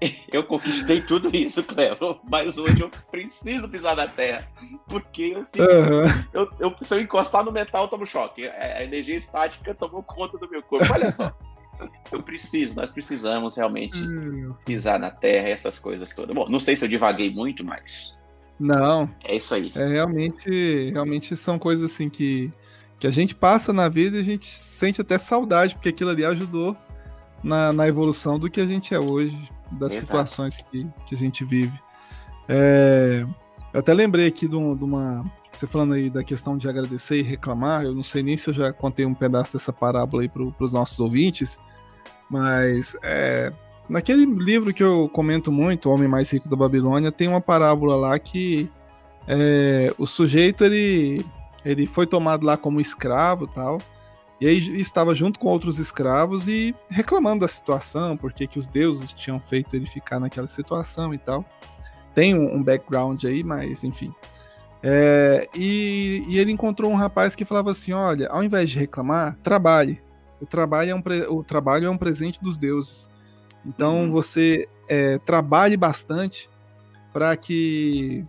Eu 0.32 0.44
conquistei 0.44 1.00
tudo 1.00 1.34
isso, 1.34 1.62
Clevo, 1.62 2.20
mas 2.28 2.58
hoje 2.58 2.80
eu 2.80 2.90
preciso 3.10 3.68
pisar 3.68 3.96
na 3.96 4.06
terra. 4.06 4.46
Porque 4.88 5.34
eu, 5.34 5.44
fico, 5.46 5.64
uhum. 5.64 6.24
eu, 6.32 6.50
eu, 6.58 6.76
se 6.80 6.94
eu 6.94 7.00
encostar 7.00 7.44
no 7.44 7.52
metal, 7.52 7.84
eu 7.84 7.88
tomo 7.88 8.06
choque. 8.06 8.46
A 8.46 8.84
energia 8.84 9.16
estática 9.16 9.74
tomou 9.74 10.02
conta 10.02 10.38
do 10.38 10.48
meu 10.48 10.62
corpo. 10.62 10.92
Olha 10.92 11.10
só. 11.10 11.32
Eu 12.10 12.22
preciso, 12.22 12.76
nós 12.76 12.90
precisamos 12.90 13.54
realmente 13.54 13.98
pisar 14.64 14.98
na 14.98 15.10
terra, 15.10 15.50
essas 15.50 15.78
coisas 15.78 16.10
todas. 16.14 16.34
Bom, 16.34 16.48
não 16.48 16.58
sei 16.58 16.74
se 16.74 16.82
eu 16.82 16.88
divaguei 16.88 17.30
muito, 17.30 17.62
mas. 17.62 18.18
Não. 18.58 19.10
É 19.22 19.36
isso 19.36 19.54
aí. 19.54 19.72
É 19.74 19.86
realmente, 19.86 20.90
realmente 20.90 21.36
são 21.36 21.58
coisas 21.58 21.92
assim 21.92 22.08
que, 22.08 22.50
que 22.98 23.06
a 23.06 23.10
gente 23.10 23.34
passa 23.34 23.74
na 23.74 23.90
vida 23.90 24.16
e 24.16 24.20
a 24.20 24.24
gente 24.24 24.48
sente 24.48 25.02
até 25.02 25.18
saudade, 25.18 25.74
porque 25.74 25.90
aquilo 25.90 26.08
ali 26.08 26.24
ajudou 26.24 26.74
na, 27.44 27.74
na 27.74 27.86
evolução 27.86 28.38
do 28.38 28.48
que 28.48 28.62
a 28.62 28.66
gente 28.66 28.94
é 28.94 28.98
hoje 28.98 29.36
das 29.72 29.92
Exato. 29.92 30.06
situações 30.06 30.56
que, 30.70 30.86
que 31.06 31.14
a 31.14 31.18
gente 31.18 31.44
vive. 31.44 31.78
É, 32.48 33.26
eu 33.72 33.80
até 33.80 33.92
lembrei 33.92 34.26
aqui 34.26 34.46
de, 34.46 34.52
de, 34.52 34.84
uma, 34.84 35.24
você 35.52 35.66
falando 35.66 35.94
aí 35.94 36.08
da 36.08 36.22
questão 36.22 36.56
de 36.56 36.68
agradecer 36.68 37.18
e 37.18 37.22
reclamar, 37.22 37.84
eu 37.84 37.94
não 37.94 38.02
sei 38.02 38.22
nem 38.22 38.36
se 38.36 38.50
eu 38.50 38.54
já 38.54 38.72
contei 38.72 39.04
um 39.04 39.14
pedaço 39.14 39.54
dessa 39.54 39.72
parábola 39.72 40.22
aí 40.22 40.28
para 40.28 40.42
os 40.42 40.72
nossos 40.72 40.98
ouvintes, 40.98 41.58
mas 42.30 42.96
é, 43.02 43.52
naquele 43.88 44.24
livro 44.24 44.72
que 44.72 44.82
eu 44.82 45.08
comento 45.12 45.50
muito, 45.50 45.88
O 45.88 45.94
Homem 45.94 46.08
Mais 46.08 46.30
Rico 46.30 46.48
da 46.48 46.56
Babilônia, 46.56 47.12
tem 47.12 47.28
uma 47.28 47.40
parábola 47.40 47.96
lá 47.96 48.18
que 48.18 48.70
é, 49.26 49.92
o 49.98 50.06
sujeito 50.06 50.64
ele, 50.64 51.24
ele 51.64 51.86
foi 51.86 52.06
tomado 52.06 52.44
lá 52.46 52.56
como 52.56 52.80
escravo 52.80 53.46
tal, 53.46 53.78
e 54.40 54.46
aí 54.46 54.80
estava 54.80 55.14
junto 55.14 55.38
com 55.38 55.48
outros 55.48 55.78
escravos 55.78 56.46
e 56.46 56.74
reclamando 56.90 57.40
da 57.40 57.48
situação, 57.48 58.16
porque 58.16 58.46
que 58.46 58.58
os 58.58 58.66
deuses 58.66 59.12
tinham 59.12 59.40
feito 59.40 59.74
ele 59.74 59.86
ficar 59.86 60.20
naquela 60.20 60.46
situação 60.46 61.14
e 61.14 61.18
tal. 61.18 61.44
Tem 62.14 62.34
um, 62.34 62.56
um 62.56 62.62
background 62.62 63.24
aí, 63.24 63.42
mas 63.42 63.82
enfim. 63.82 64.14
É, 64.82 65.48
e, 65.54 66.22
e, 66.28 66.38
ele 66.38 66.52
encontrou 66.52 66.90
um 66.90 66.96
rapaz 66.96 67.34
que 67.34 67.44
falava 67.44 67.70
assim: 67.70 67.92
olha, 67.92 68.28
ao 68.28 68.44
invés 68.44 68.70
de 68.70 68.78
reclamar, 68.78 69.36
trabalhe. 69.42 70.02
O 70.40 70.44
trabalho 70.44 70.90
é 70.90 70.94
um, 70.94 71.02
o 71.34 71.42
trabalho 71.42 71.86
é 71.86 71.90
um 71.90 71.96
presente 71.96 72.40
dos 72.42 72.58
deuses. 72.58 73.08
Então 73.64 74.02
uhum. 74.02 74.10
você 74.10 74.68
é, 74.88 75.18
trabalhe 75.18 75.76
bastante 75.76 76.48
para 77.12 77.34
que 77.36 78.24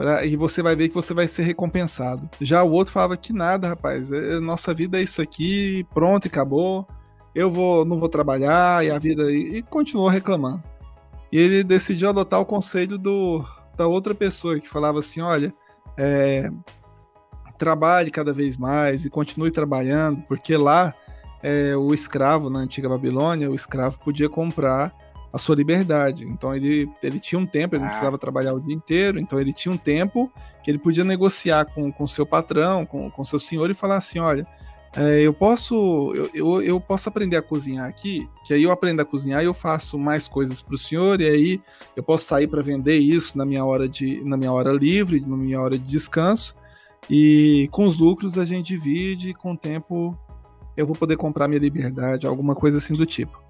Pra, 0.00 0.24
e 0.24 0.34
você 0.34 0.62
vai 0.62 0.74
ver 0.74 0.88
que 0.88 0.94
você 0.94 1.12
vai 1.12 1.28
ser 1.28 1.42
recompensado. 1.42 2.26
Já 2.40 2.62
o 2.62 2.72
outro 2.72 2.90
falava 2.90 3.18
que 3.18 3.34
nada, 3.34 3.68
rapaz. 3.68 4.10
É, 4.10 4.40
nossa 4.40 4.72
vida 4.72 4.98
é 4.98 5.02
isso 5.02 5.20
aqui, 5.20 5.86
pronto 5.92 6.24
e 6.24 6.28
acabou. 6.28 6.88
Eu 7.34 7.50
vou, 7.50 7.84
não 7.84 7.98
vou 7.98 8.08
trabalhar 8.08 8.82
e 8.82 8.90
a 8.90 8.98
vida 8.98 9.30
e, 9.30 9.58
e 9.58 9.62
continuou 9.62 10.08
reclamando. 10.08 10.62
E 11.30 11.38
ele 11.38 11.62
decidiu 11.62 12.08
adotar 12.08 12.40
o 12.40 12.46
conselho 12.46 12.96
do, 12.96 13.44
da 13.76 13.86
outra 13.86 14.14
pessoa 14.14 14.58
que 14.58 14.66
falava 14.66 15.00
assim, 15.00 15.20
olha, 15.20 15.52
é, 15.98 16.50
trabalhe 17.58 18.10
cada 18.10 18.32
vez 18.32 18.56
mais 18.56 19.04
e 19.04 19.10
continue 19.10 19.50
trabalhando, 19.50 20.22
porque 20.22 20.56
lá 20.56 20.94
é, 21.42 21.76
o 21.76 21.92
escravo 21.92 22.48
na 22.48 22.60
antiga 22.60 22.88
Babilônia, 22.88 23.50
o 23.50 23.54
escravo 23.54 23.98
podia 23.98 24.30
comprar 24.30 24.94
a 25.32 25.38
sua 25.38 25.54
liberdade. 25.54 26.24
Então 26.24 26.54
ele, 26.54 26.88
ele 27.02 27.20
tinha 27.20 27.38
um 27.38 27.46
tempo, 27.46 27.74
ele 27.74 27.82
não 27.82 27.88
ah. 27.88 27.90
precisava 27.90 28.18
trabalhar 28.18 28.54
o 28.54 28.60
dia 28.60 28.74
inteiro, 28.74 29.18
então 29.18 29.40
ele 29.40 29.52
tinha 29.52 29.72
um 29.72 29.78
tempo 29.78 30.32
que 30.62 30.70
ele 30.70 30.78
podia 30.78 31.04
negociar 31.04 31.66
com 31.66 31.92
o 31.98 32.08
seu 32.08 32.26
patrão, 32.26 32.84
com 32.84 33.12
o 33.16 33.24
seu 33.24 33.38
senhor 33.38 33.70
e 33.70 33.74
falar 33.74 33.96
assim: 33.96 34.18
olha, 34.18 34.46
é, 34.96 35.20
eu 35.20 35.32
posso 35.32 36.12
eu, 36.14 36.30
eu, 36.34 36.62
eu, 36.62 36.80
posso 36.80 37.08
aprender 37.08 37.36
a 37.36 37.42
cozinhar 37.42 37.88
aqui, 37.88 38.28
que 38.44 38.52
aí 38.52 38.64
eu 38.64 38.72
aprendo 38.72 39.00
a 39.00 39.04
cozinhar 39.04 39.40
e 39.40 39.46
eu 39.46 39.54
faço 39.54 39.96
mais 39.96 40.26
coisas 40.26 40.60
para 40.60 40.74
o 40.74 40.78
senhor, 40.78 41.20
e 41.20 41.28
aí 41.28 41.62
eu 41.94 42.02
posso 42.02 42.24
sair 42.24 42.48
para 42.48 42.60
vender 42.60 42.98
isso 42.98 43.38
na 43.38 43.46
minha 43.46 43.64
hora 43.64 43.88
de 43.88 44.20
na 44.24 44.36
minha 44.36 44.52
hora 44.52 44.72
livre, 44.72 45.20
na 45.20 45.36
minha 45.36 45.60
hora 45.60 45.78
de 45.78 45.84
descanso, 45.84 46.56
e 47.08 47.68
com 47.70 47.86
os 47.86 47.98
lucros 47.98 48.36
a 48.36 48.44
gente 48.44 48.66
divide, 48.66 49.30
e 49.30 49.34
com 49.34 49.52
o 49.52 49.56
tempo 49.56 50.18
eu 50.76 50.84
vou 50.84 50.96
poder 50.96 51.16
comprar 51.16 51.46
minha 51.46 51.60
liberdade, 51.60 52.26
alguma 52.26 52.56
coisa 52.56 52.78
assim 52.78 52.94
do 52.94 53.06
tipo. 53.06 53.40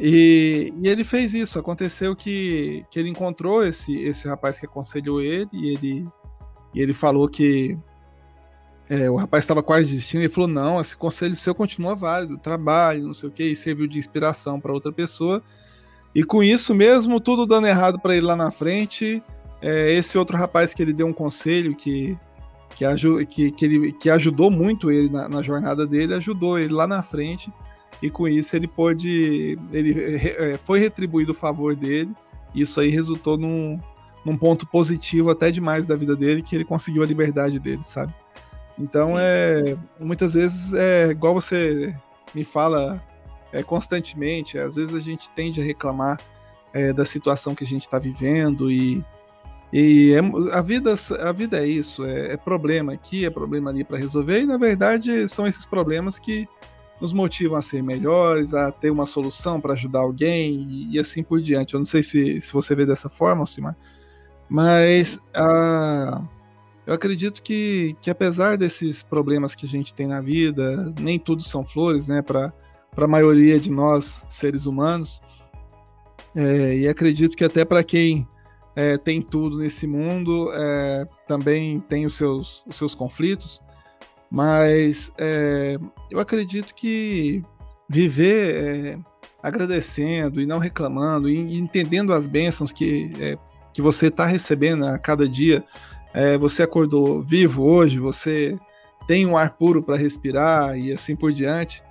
E, 0.00 0.72
e, 0.82 0.88
ele 0.88 1.04
fez 1.04 1.34
isso. 1.34 1.58
Aconteceu 1.58 2.16
que, 2.16 2.84
que 2.90 2.98
ele 2.98 3.08
encontrou 3.08 3.64
esse, 3.64 3.96
esse 4.00 4.26
rapaz 4.26 4.58
que 4.58 4.66
aconselhou 4.66 5.20
ele 5.20 5.48
e 5.52 5.72
ele, 5.72 6.08
e 6.74 6.80
ele 6.80 6.92
falou 6.92 7.28
que 7.28 7.78
é, 8.88 9.10
o 9.10 9.16
rapaz 9.16 9.44
estava 9.44 9.62
quase 9.62 9.86
desistindo. 9.86 10.22
Ele 10.22 10.28
falou: 10.28 10.48
Não, 10.48 10.80
esse 10.80 10.96
conselho 10.96 11.36
seu 11.36 11.54
continua 11.54 11.94
válido, 11.94 12.38
trabalho, 12.38 13.06
não 13.06 13.14
sei 13.14 13.28
o 13.28 13.32
que, 13.32 13.44
e 13.44 13.56
serviu 13.56 13.86
de 13.86 13.98
inspiração 13.98 14.58
para 14.58 14.72
outra 14.72 14.92
pessoa. 14.92 15.42
E 16.14 16.24
com 16.24 16.42
isso, 16.42 16.74
mesmo 16.74 17.20
tudo 17.20 17.46
dando 17.46 17.66
errado 17.66 18.00
para 18.00 18.16
ele 18.16 18.26
lá 18.26 18.34
na 18.34 18.50
frente, 18.50 19.22
é, 19.60 19.92
esse 19.92 20.16
outro 20.16 20.36
rapaz 20.36 20.72
que 20.72 20.82
ele 20.82 20.92
deu 20.92 21.06
um 21.06 21.12
conselho 21.12 21.76
que, 21.76 22.18
que, 22.74 22.84
que, 23.26 23.50
que, 23.52 23.64
ele, 23.64 23.92
que 23.92 24.08
ajudou 24.08 24.50
muito 24.50 24.90
ele 24.90 25.10
na, 25.10 25.28
na 25.28 25.42
jornada 25.42 25.86
dele, 25.86 26.14
ajudou 26.14 26.58
ele 26.58 26.72
lá 26.72 26.86
na 26.86 27.02
frente 27.02 27.52
e 28.02 28.10
com 28.10 28.28
isso 28.28 28.54
ele 28.54 28.66
pôde. 28.66 29.58
Ele 29.72 29.94
é, 30.14 30.56
foi 30.56 30.78
retribuído 30.78 31.32
o 31.32 31.34
favor 31.34 31.74
dele. 31.74 32.10
E 32.54 32.60
isso 32.62 32.80
aí 32.80 32.88
resultou 32.88 33.36
num, 33.36 33.78
num 34.24 34.36
ponto 34.36 34.66
positivo 34.66 35.30
até 35.30 35.50
demais 35.50 35.86
da 35.86 35.96
vida 35.96 36.16
dele, 36.16 36.42
que 36.42 36.54
ele 36.54 36.64
conseguiu 36.64 37.02
a 37.02 37.06
liberdade 37.06 37.58
dele, 37.58 37.82
sabe? 37.82 38.14
Então 38.78 39.08
Sim. 39.08 39.14
é. 39.18 39.76
Muitas 39.98 40.34
vezes 40.34 40.72
é 40.72 41.08
igual 41.10 41.34
você 41.34 41.94
me 42.34 42.44
fala 42.44 43.02
é, 43.52 43.62
constantemente, 43.62 44.58
às 44.58 44.76
vezes 44.76 44.94
a 44.94 45.00
gente 45.00 45.30
tende 45.30 45.60
a 45.60 45.64
reclamar 45.64 46.20
é, 46.72 46.92
da 46.92 47.04
situação 47.04 47.54
que 47.54 47.64
a 47.64 47.66
gente 47.66 47.82
está 47.82 47.98
vivendo 47.98 48.70
e. 48.70 49.04
E 49.70 50.14
é, 50.14 50.54
a, 50.54 50.62
vida, 50.62 50.94
a 51.20 51.30
vida 51.30 51.62
é 51.62 51.66
isso, 51.66 52.02
é, 52.02 52.32
é 52.32 52.36
problema 52.38 52.94
aqui, 52.94 53.26
é 53.26 53.30
problema 53.30 53.68
ali 53.68 53.84
para 53.84 53.98
resolver, 53.98 54.40
e 54.40 54.46
na 54.46 54.56
verdade 54.56 55.28
são 55.28 55.46
esses 55.46 55.66
problemas 55.66 56.18
que 56.18 56.48
nos 57.00 57.12
motivam 57.12 57.56
a 57.56 57.62
ser 57.62 57.82
melhores, 57.82 58.54
a 58.54 58.72
ter 58.72 58.90
uma 58.90 59.06
solução 59.06 59.60
para 59.60 59.72
ajudar 59.72 60.00
alguém 60.00 60.66
e, 60.68 60.94
e, 60.96 60.98
assim 60.98 61.22
por 61.22 61.40
diante. 61.40 61.74
Eu 61.74 61.78
não 61.78 61.84
sei 61.84 62.02
se, 62.02 62.40
se 62.40 62.52
você 62.52 62.74
vê 62.74 62.84
dessa 62.84 63.08
forma, 63.08 63.46
Simar, 63.46 63.76
mas 64.48 65.16
uh, 65.36 66.26
eu 66.86 66.94
acredito 66.94 67.42
que, 67.42 67.96
que 68.00 68.10
apesar 68.10 68.56
desses 68.56 69.02
problemas 69.02 69.54
que 69.54 69.66
a 69.66 69.68
gente 69.68 69.92
tem 69.92 70.06
na 70.06 70.20
vida, 70.20 70.92
nem 70.98 71.18
tudo 71.18 71.42
são 71.42 71.64
flores, 71.64 72.08
né, 72.08 72.22
para 72.22 72.52
a 72.96 73.06
maioria 73.06 73.60
de 73.60 73.70
nós, 73.70 74.24
seres 74.28 74.66
humanos, 74.66 75.20
é, 76.34 76.76
e 76.78 76.88
acredito 76.88 77.36
que 77.36 77.44
até 77.44 77.64
para 77.64 77.82
quem 77.84 78.26
é, 78.74 78.96
tem 78.96 79.20
tudo 79.20 79.58
nesse 79.58 79.86
mundo, 79.86 80.50
é, 80.52 81.06
também 81.26 81.80
tem 81.80 82.06
os 82.06 82.16
seus, 82.16 82.64
os 82.66 82.76
seus 82.76 82.94
conflitos, 82.94 83.60
mas 84.30 85.12
é, 85.18 85.78
eu 86.10 86.20
acredito 86.20 86.74
que 86.74 87.42
viver 87.88 88.54
é, 88.54 88.98
agradecendo 89.42 90.40
e 90.40 90.46
não 90.46 90.58
reclamando, 90.58 91.28
e 91.28 91.58
entendendo 91.58 92.12
as 92.12 92.26
bênçãos 92.26 92.72
que, 92.72 93.10
é, 93.20 93.38
que 93.72 93.80
você 93.80 94.08
está 94.08 94.26
recebendo 94.26 94.84
a 94.86 94.98
cada 94.98 95.28
dia. 95.28 95.64
É, 96.12 96.36
você 96.36 96.62
acordou 96.62 97.22
vivo 97.22 97.62
hoje, 97.62 97.98
você 97.98 98.58
tem 99.06 99.26
um 99.26 99.36
ar 99.36 99.50
puro 99.50 99.82
para 99.82 99.96
respirar 99.96 100.78
e 100.78 100.92
assim 100.92 101.14
por 101.16 101.32
diante. 101.32 101.82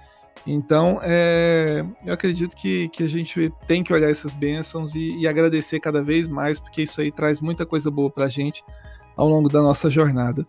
Então, 0.46 1.00
é, 1.04 1.84
eu 2.06 2.14
acredito 2.14 2.56
que, 2.56 2.88
que 2.90 3.04
a 3.04 3.10
gente 3.10 3.52
tem 3.68 3.84
que 3.84 3.92
olhar 3.92 4.10
essas 4.10 4.34
bênçãos 4.34 4.96
e, 4.96 5.18
e 5.18 5.28
agradecer 5.28 5.80
cada 5.80 6.02
vez 6.02 6.28
mais, 6.28 6.60
porque 6.60 6.84
isso 6.84 7.02
aí 7.02 7.12
traz 7.12 7.42
muita 7.42 7.66
coisa 7.66 7.90
boa 7.92 8.10
para 8.10 8.26
a 8.26 8.30
gente 8.30 8.64
ao 9.16 9.28
longo 9.28 9.50
da 9.50 9.62
nossa 9.62 9.90
jornada. 9.90 10.46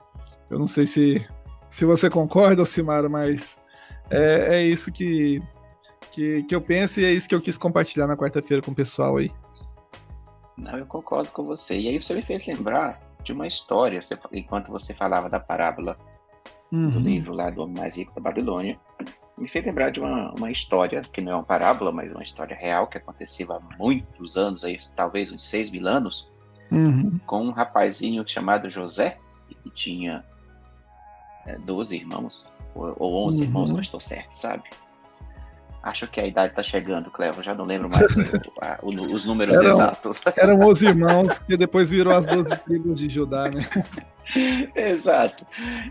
Eu 0.50 0.58
não 0.58 0.66
sei 0.66 0.86
se 0.86 1.26
se 1.70 1.84
você 1.84 2.08
concorda, 2.08 2.62
Alcimara, 2.62 3.08
mas 3.08 3.58
é, 4.10 4.56
é 4.56 4.62
isso 4.62 4.90
que, 4.90 5.42
que, 6.10 6.42
que 6.44 6.54
eu 6.54 6.60
penso 6.60 7.00
e 7.00 7.04
é 7.04 7.12
isso 7.12 7.28
que 7.28 7.34
eu 7.34 7.40
quis 7.40 7.58
compartilhar 7.58 8.06
na 8.06 8.16
quarta-feira 8.16 8.62
com 8.62 8.70
o 8.70 8.74
pessoal 8.74 9.16
aí. 9.16 9.30
Não, 10.56 10.76
eu 10.76 10.86
concordo 10.86 11.30
com 11.30 11.44
você. 11.44 11.78
E 11.78 11.88
aí 11.88 12.02
você 12.02 12.14
me 12.14 12.22
fez 12.22 12.46
lembrar 12.46 13.00
de 13.22 13.32
uma 13.32 13.46
história, 13.46 14.00
você, 14.02 14.18
enquanto 14.32 14.70
você 14.70 14.94
falava 14.94 15.28
da 15.28 15.38
parábola 15.38 15.96
uhum. 16.72 16.90
do 16.90 16.98
livro 16.98 17.32
lá 17.32 17.50
do 17.50 17.62
Homem 17.62 17.76
Mais 17.76 17.96
Rico 17.96 18.14
da 18.14 18.20
Babilônia, 18.20 18.78
me 19.36 19.48
fez 19.48 19.64
lembrar 19.64 19.90
de 19.90 20.00
uma, 20.00 20.32
uma 20.34 20.50
história, 20.50 21.00
que 21.12 21.20
não 21.20 21.32
é 21.32 21.34
uma 21.36 21.44
parábola, 21.44 21.92
mas 21.92 22.12
uma 22.12 22.22
história 22.22 22.56
real 22.56 22.88
que 22.88 22.98
aconteceu 22.98 23.52
há 23.52 23.60
muitos 23.78 24.36
anos, 24.36 24.64
aí, 24.64 24.76
talvez 24.96 25.30
uns 25.30 25.44
seis 25.44 25.70
mil 25.70 25.86
anos, 25.86 26.30
uhum. 26.70 27.18
com 27.24 27.44
um 27.44 27.50
rapazinho 27.50 28.26
chamado 28.26 28.68
José, 28.68 29.18
que 29.62 29.70
tinha 29.70 30.24
12 31.56 31.96
irmãos, 31.96 32.46
ou, 32.74 32.94
ou 32.98 33.28
11 33.28 33.40
uhum. 33.40 33.46
irmãos, 33.46 33.72
não 33.72 33.80
estou 33.80 34.00
certo, 34.00 34.34
sabe? 34.34 34.64
Acho 35.82 36.06
que 36.08 36.20
a 36.20 36.26
idade 36.26 36.50
está 36.50 36.62
chegando, 36.62 37.10
Clevo, 37.10 37.42
já 37.42 37.54
não 37.54 37.64
lembro 37.64 37.88
mais 37.88 38.14
o, 38.82 38.88
o, 38.88 39.14
os 39.14 39.24
números 39.24 39.56
eram, 39.58 39.70
exatos. 39.70 40.26
Eram 40.36 40.60
11 40.60 40.86
irmãos, 40.88 41.38
que 41.38 41.56
depois 41.56 41.90
virou 41.90 42.12
as 42.12 42.26
12 42.26 42.56
tribos 42.58 42.98
de 42.98 43.08
Judá, 43.08 43.48
né? 43.48 43.66
Exato. 44.74 45.46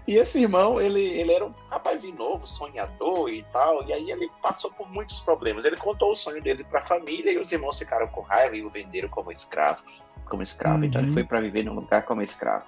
E 0.06 0.16
esse 0.16 0.42
irmão, 0.42 0.80
ele, 0.80 1.02
ele 1.02 1.32
era 1.32 1.46
um 1.46 1.54
rapazinho 1.70 2.16
novo, 2.16 2.46
sonhador 2.46 3.30
e 3.30 3.44
tal, 3.52 3.84
e 3.88 3.94
aí 3.94 4.12
ele 4.12 4.30
passou 4.42 4.72
por 4.72 4.92
muitos 4.92 5.22
problemas. 5.22 5.66
Ele 5.66 5.78
contou 5.78 6.12
o 6.12 6.16
sonho 6.16 6.42
dele 6.42 6.64
para 6.64 6.80
a 6.80 6.84
família 6.84 7.32
e 7.32 7.38
os 7.38 7.52
irmãos 7.52 7.80
ficaram 7.80 8.08
com 8.08 8.22
raiva 8.22 8.56
e 8.56 8.64
o 8.64 8.70
venderam 8.70 9.10
como 9.10 9.32
escravos, 9.32 10.06
como 10.26 10.44
escravo. 10.44 10.80
Uhum. 10.80 10.84
Então 10.84 11.02
ele 11.02 11.10
uhum. 11.10 11.14
foi 11.14 11.24
para 11.24 11.42
viver 11.42 11.64
num 11.64 11.74
lugar 11.74 12.04
como 12.04 12.22
escravo. 12.22 12.66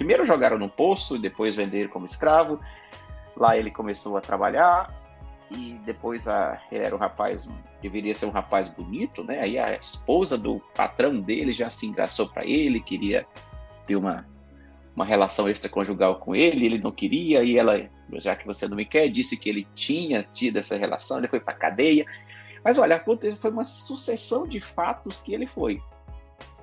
Primeiro 0.00 0.24
jogaram 0.24 0.56
no 0.56 0.70
poço, 0.70 1.18
depois 1.18 1.54
venderam 1.54 1.90
como 1.90 2.06
escravo. 2.06 2.58
Lá 3.36 3.58
ele 3.58 3.70
começou 3.70 4.16
a 4.16 4.20
trabalhar 4.22 4.90
e 5.50 5.78
depois 5.84 6.26
a, 6.26 6.58
era 6.72 6.96
um 6.96 6.98
rapaz, 6.98 7.46
deveria 7.82 8.14
ser 8.14 8.24
um 8.24 8.30
rapaz 8.30 8.70
bonito, 8.70 9.22
né? 9.22 9.40
Aí 9.42 9.58
a 9.58 9.74
esposa 9.74 10.38
do 10.38 10.58
patrão 10.74 11.20
dele 11.20 11.52
já 11.52 11.68
se 11.68 11.84
engraçou 11.84 12.26
para 12.26 12.46
ele, 12.46 12.80
queria 12.80 13.26
ter 13.86 13.94
uma, 13.94 14.26
uma 14.96 15.04
relação 15.04 15.46
extraconjugal 15.50 16.18
com 16.18 16.34
ele, 16.34 16.64
ele 16.64 16.78
não 16.78 16.92
queria, 16.92 17.44
e 17.44 17.58
ela, 17.58 17.86
já 18.14 18.34
que 18.34 18.46
você 18.46 18.66
não 18.66 18.78
me 18.78 18.86
quer, 18.86 19.06
disse 19.10 19.36
que 19.36 19.50
ele 19.50 19.68
tinha 19.74 20.26
tido 20.32 20.56
essa 20.56 20.78
relação, 20.78 21.18
ele 21.18 21.28
foi 21.28 21.40
para 21.40 21.52
cadeia. 21.52 22.06
Mas 22.64 22.78
olha, 22.78 23.04
foi 23.36 23.50
uma 23.50 23.64
sucessão 23.64 24.48
de 24.48 24.60
fatos 24.60 25.20
que 25.20 25.34
ele 25.34 25.46
foi. 25.46 25.78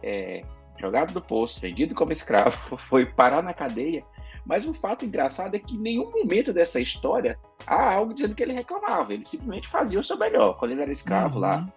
É, 0.01 0.43
jogado 0.77 1.13
do 1.13 1.21
poço, 1.21 1.59
vendido 1.59 1.95
como 1.95 2.11
escravo, 2.11 2.57
foi 2.77 3.05
parar 3.05 3.41
na 3.41 3.53
cadeia. 3.53 4.03
Mas 4.45 4.65
um 4.65 4.73
fato 4.73 5.03
engraçado 5.03 5.55
é 5.55 5.59
que 5.59 5.75
em 5.75 5.79
nenhum 5.79 6.09
momento 6.09 6.53
dessa 6.53 6.79
história 6.79 7.37
há 7.65 7.93
algo 7.93 8.13
dizendo 8.13 8.33
que 8.33 8.41
ele 8.41 8.53
reclamava. 8.53 9.13
Ele 9.13 9.25
simplesmente 9.25 9.67
fazia 9.67 9.99
o 9.99 10.03
seu 10.03 10.17
melhor. 10.17 10.57
Quando 10.57 10.71
ele 10.71 10.81
era 10.81 10.91
escravo 10.91 11.35
uhum. 11.35 11.41
lá, 11.41 11.67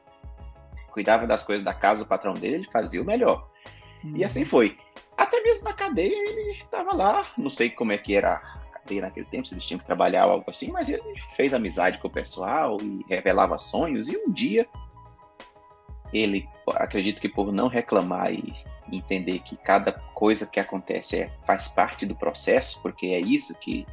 cuidava 0.92 1.26
das 1.26 1.42
coisas 1.42 1.64
da 1.64 1.74
casa 1.74 2.04
do 2.04 2.08
patrão 2.08 2.32
dele, 2.32 2.56
ele 2.56 2.68
fazia 2.72 3.02
o 3.02 3.04
melhor. 3.04 3.48
Uhum. 4.04 4.16
E 4.16 4.24
assim 4.24 4.44
foi. 4.44 4.78
Até 5.16 5.42
mesmo 5.42 5.64
na 5.64 5.72
cadeia 5.72 6.14
ele 6.14 6.52
estava 6.52 6.94
lá. 6.94 7.26
Não 7.36 7.50
sei 7.50 7.70
como 7.70 7.90
é 7.90 7.98
que 7.98 8.14
era 8.14 8.34
a 8.34 8.78
cadeia 8.78 9.02
naquele 9.02 9.26
tempo, 9.26 9.48
se 9.48 9.54
eles 9.54 9.66
tinham 9.66 9.80
que 9.80 9.86
trabalhar 9.86 10.26
ou 10.26 10.32
algo 10.32 10.48
assim, 10.48 10.70
mas 10.70 10.88
ele 10.88 11.02
fez 11.34 11.52
amizade 11.52 11.98
com 11.98 12.06
o 12.06 12.10
pessoal 12.10 12.76
e 12.80 13.04
revelava 13.08 13.58
sonhos. 13.58 14.08
E 14.08 14.16
um 14.16 14.30
dia 14.30 14.68
ele, 16.12 16.48
acredito 16.76 17.20
que 17.20 17.28
por 17.28 17.52
não 17.52 17.68
reclamar 17.68 18.32
e 18.32 18.54
entender 18.96 19.40
que 19.40 19.56
cada 19.56 19.92
coisa 19.92 20.46
que 20.46 20.60
acontece 20.60 21.20
é, 21.20 21.32
faz 21.44 21.68
parte 21.68 22.06
do 22.06 22.14
processo, 22.14 22.80
porque 22.82 23.06
é 23.08 23.20
isso 23.20 23.58
que 23.58 23.86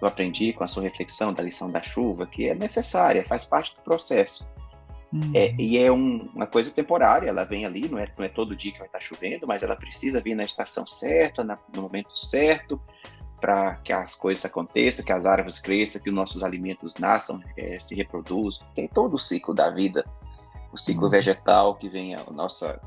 eu 0.00 0.08
aprendi 0.08 0.52
com 0.52 0.64
a 0.64 0.68
sua 0.68 0.82
reflexão 0.82 1.32
da 1.32 1.42
lição 1.42 1.70
da 1.70 1.82
chuva, 1.82 2.26
que 2.26 2.48
é 2.48 2.54
necessária, 2.54 3.24
faz 3.26 3.44
parte 3.44 3.74
do 3.76 3.82
processo. 3.82 4.52
Uhum. 5.12 5.30
É, 5.34 5.54
e 5.58 5.78
é 5.78 5.90
um, 5.90 6.28
uma 6.34 6.46
coisa 6.46 6.70
temporária, 6.70 7.28
ela 7.28 7.44
vem 7.44 7.64
ali, 7.64 7.88
não 7.88 7.98
é, 7.98 8.08
não 8.18 8.24
é 8.24 8.28
todo 8.28 8.56
dia 8.56 8.72
que 8.72 8.78
vai 8.78 8.88
estar 8.88 9.00
chovendo, 9.00 9.46
mas 9.46 9.62
ela 9.62 9.76
precisa 9.76 10.20
vir 10.20 10.34
na 10.34 10.44
estação 10.44 10.86
certa, 10.86 11.44
na, 11.44 11.58
no 11.74 11.82
momento 11.82 12.16
certo, 12.18 12.80
para 13.40 13.76
que 13.76 13.92
as 13.92 14.16
coisas 14.16 14.44
aconteçam, 14.44 15.04
que 15.04 15.12
as 15.12 15.26
árvores 15.26 15.58
cresçam, 15.58 16.02
que 16.02 16.08
os 16.08 16.14
nossos 16.14 16.42
alimentos 16.42 16.96
nasçam, 16.96 17.40
é, 17.56 17.78
se 17.78 17.94
reproduzam. 17.94 18.66
Tem 18.74 18.88
todo 18.88 19.14
o 19.14 19.18
ciclo 19.18 19.54
da 19.54 19.70
vida 19.70 20.04
o 20.74 20.76
ciclo 20.76 21.04
uhum. 21.04 21.10
vegetal 21.10 21.76
que 21.76 21.88
vem 21.88 22.16
a 22.16 22.22
nossa 22.32 22.80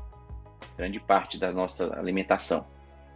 grande 0.76 1.00
parte 1.00 1.38
da 1.38 1.52
nossa 1.52 1.98
alimentação. 1.98 2.66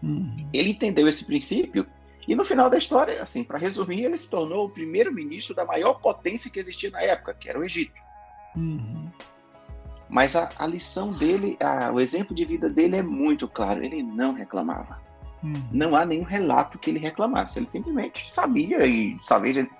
Uhum. 0.02 0.48
Ele 0.52 0.70
entendeu 0.70 1.08
esse 1.08 1.24
princípio 1.24 1.86
e 2.26 2.34
no 2.34 2.44
final 2.44 2.70
da 2.70 2.78
história, 2.78 3.22
assim, 3.22 3.42
para 3.42 3.58
resumir, 3.58 4.04
ele 4.04 4.16
se 4.16 4.30
tornou 4.30 4.66
o 4.66 4.70
primeiro 4.70 5.12
ministro 5.12 5.54
da 5.54 5.64
maior 5.64 5.94
potência 5.94 6.50
que 6.50 6.58
existia 6.58 6.90
na 6.90 7.02
época, 7.02 7.34
que 7.34 7.48
era 7.48 7.58
o 7.58 7.64
Egito. 7.64 8.00
Uhum. 8.56 9.10
Mas 10.08 10.36
a, 10.36 10.48
a, 10.56 10.66
lição 10.66 11.10
dele, 11.10 11.56
a, 11.60 11.90
o 11.90 11.98
exemplo 11.98 12.34
de 12.34 12.44
vida 12.44 12.68
dele 12.68 12.96
é 12.96 13.02
muito 13.02 13.48
claro. 13.48 13.82
Ele 13.82 14.02
não 14.02 14.34
reclamava. 14.34 15.00
Uhum. 15.42 15.52
Não 15.72 15.96
há 15.96 16.04
nenhum 16.04 16.22
relato 16.22 16.78
que 16.78 16.90
ele 16.90 16.98
reclamasse. 16.98 17.58
Ele 17.58 17.66
simplesmente 17.66 18.30
sabia 18.30 18.86
e 18.86 19.16
talvez 19.26 19.56
ele, 19.56 19.70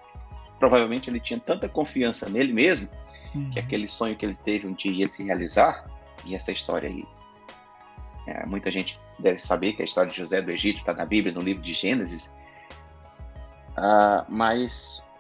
provavelmente 0.59 1.11
ele 1.11 1.21
tinha 1.21 1.39
tanta 1.39 1.69
confiança 1.69 2.29
nele 2.29 2.53
mesmo 2.53 2.89
uhum. 3.35 3.51
que 3.51 3.59
aquele 3.59 3.87
sonho 3.87 4.17
que 4.17 4.25
ele 4.25 4.37
teve 4.43 4.67
um 4.67 4.73
dia 4.73 4.93
ia 4.93 5.09
se 5.09 5.23
realizar, 5.23 5.85
e 6.25 6.35
essa 6.35 6.53
história 6.53 6.89
aí. 6.89 7.05
É, 8.27 8.47
muita 8.47 8.71
gente 8.71 9.01
deve 9.19 9.39
saber 9.39 9.73
que 9.73 9.83
a 9.83 9.85
história 9.85 10.11
de 10.11 10.17
José 10.17 10.41
do 10.41 10.51
Egito 10.51 10.79
está 10.79 10.95
na 10.95 11.05
Bíblia, 11.05 11.35
no 11.35 11.41
livro 11.41 11.63
de 11.63 11.75
Gênesis, 11.75 12.37
uh, 13.77 14.25
mas 14.29 15.11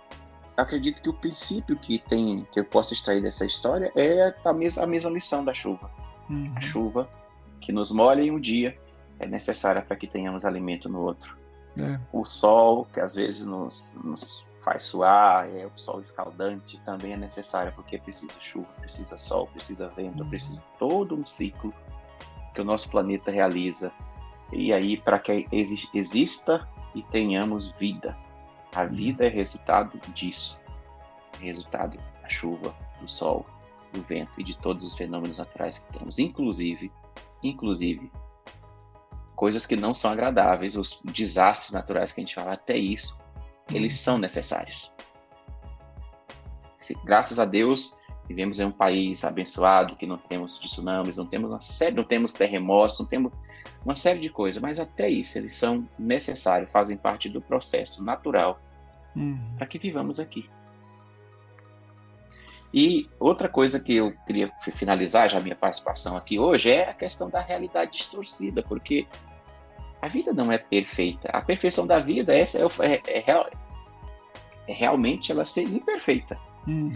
acredito 0.56 1.02
que 1.02 1.08
o 1.08 1.14
princípio 1.14 1.76
que 1.76 1.98
tem 1.98 2.46
que 2.52 2.60
eu 2.60 2.64
posso 2.64 2.94
extrair 2.94 3.20
dessa 3.20 3.44
história 3.44 3.92
é 3.96 4.34
a 4.44 4.52
mesma, 4.52 4.84
a 4.84 4.86
mesma 4.86 5.10
lição 5.10 5.44
da 5.44 5.52
chuva. 5.52 5.90
Uhum. 6.30 6.52
A 6.56 6.60
chuva 6.60 7.08
que 7.60 7.72
nos 7.72 7.90
molha 7.90 8.22
em 8.22 8.30
um 8.30 8.40
dia 8.40 8.78
é 9.18 9.26
necessária 9.26 9.82
para 9.82 9.96
que 9.96 10.06
tenhamos 10.06 10.44
alimento 10.44 10.88
no 10.88 11.00
outro. 11.00 11.36
É. 11.78 11.98
O 12.12 12.24
sol 12.24 12.86
que 12.92 13.00
às 13.00 13.14
vezes 13.14 13.46
nos, 13.46 13.92
nos 14.04 14.46
faz 14.62 14.84
suar, 14.84 15.48
é, 15.48 15.66
o 15.66 15.72
sol 15.74 16.00
escaldante 16.00 16.80
também 16.84 17.14
é 17.14 17.16
necessário, 17.16 17.72
porque 17.74 17.98
precisa 17.98 18.34
chuva, 18.40 18.68
precisa 18.80 19.18
sol, 19.18 19.48
precisa 19.48 19.88
vento, 19.88 20.22
uhum. 20.22 20.28
precisa 20.28 20.64
todo 20.78 21.16
um 21.16 21.26
ciclo 21.26 21.72
que 22.52 22.60
o 22.60 22.64
nosso 22.64 22.90
planeta 22.90 23.30
realiza. 23.30 23.92
E 24.52 24.72
aí, 24.72 24.96
para 24.96 25.18
que 25.18 25.46
exista 25.92 26.68
e 26.94 27.02
tenhamos 27.02 27.72
vida. 27.72 28.16
A 28.74 28.82
uhum. 28.82 28.90
vida 28.90 29.26
é 29.26 29.28
resultado 29.28 29.98
disso. 30.12 30.60
É 31.40 31.44
resultado 31.44 31.98
da 32.20 32.28
chuva, 32.28 32.74
do 33.00 33.08
sol, 33.08 33.46
do 33.92 34.02
vento 34.02 34.40
e 34.40 34.44
de 34.44 34.56
todos 34.58 34.84
os 34.84 34.94
fenômenos 34.94 35.38
naturais 35.38 35.78
que 35.78 35.98
temos, 35.98 36.18
inclusive, 36.18 36.92
inclusive 37.42 38.10
coisas 39.34 39.66
que 39.66 39.74
não 39.74 39.92
são 39.92 40.12
agradáveis, 40.12 40.76
os 40.76 41.02
desastres 41.04 41.72
naturais 41.72 42.12
que 42.12 42.20
a 42.20 42.22
gente 42.22 42.34
fala, 42.34 42.52
até 42.52 42.76
isso 42.76 43.20
eles 43.70 43.98
são 43.98 44.18
necessários. 44.18 44.92
Graças 47.04 47.38
a 47.38 47.44
Deus, 47.44 47.96
vivemos 48.28 48.60
em 48.60 48.64
um 48.64 48.70
país 48.70 49.24
abençoado, 49.24 49.96
que 49.96 50.06
não 50.06 50.16
temos 50.16 50.58
tsunamis, 50.58 51.16
não 51.16 51.26
temos 51.26 51.50
uma 51.50 51.60
série, 51.60 51.96
não 51.96 52.04
temos 52.04 52.32
terremotos, 52.32 52.98
não 52.98 53.06
temos 53.06 53.32
uma 53.84 53.94
série 53.94 54.20
de 54.20 54.28
coisas, 54.28 54.60
mas 54.62 54.78
até 54.78 55.08
isso 55.08 55.38
eles 55.38 55.54
são 55.54 55.86
necessários, 55.98 56.70
fazem 56.70 56.96
parte 56.96 57.28
do 57.28 57.40
processo 57.40 58.02
natural 58.02 58.60
uhum. 59.16 59.38
para 59.56 59.66
que 59.66 59.78
vivamos 59.78 60.20
aqui. 60.20 60.48
E 62.72 63.06
outra 63.20 63.48
coisa 63.48 63.78
que 63.78 63.94
eu 63.94 64.14
queria 64.26 64.50
finalizar 64.60 65.28
já 65.28 65.38
a 65.38 65.42
minha 65.42 65.54
participação 65.54 66.16
aqui 66.16 66.38
hoje 66.38 66.70
é 66.70 66.88
a 66.88 66.94
questão 66.94 67.28
da 67.28 67.40
realidade 67.40 67.92
distorcida, 67.92 68.62
porque 68.62 69.06
a 70.00 70.08
vida 70.08 70.32
não 70.32 70.50
é 70.50 70.56
perfeita. 70.56 71.28
A 71.28 71.42
perfeição 71.42 71.86
da 71.86 71.98
vida 71.98 72.34
é, 72.34 72.40
é, 72.40 73.30
é, 73.30 73.50
é 74.68 74.72
realmente 74.72 75.30
ela 75.30 75.44
ser 75.44 75.64
imperfeita. 75.64 76.38
Uhum. 76.66 76.92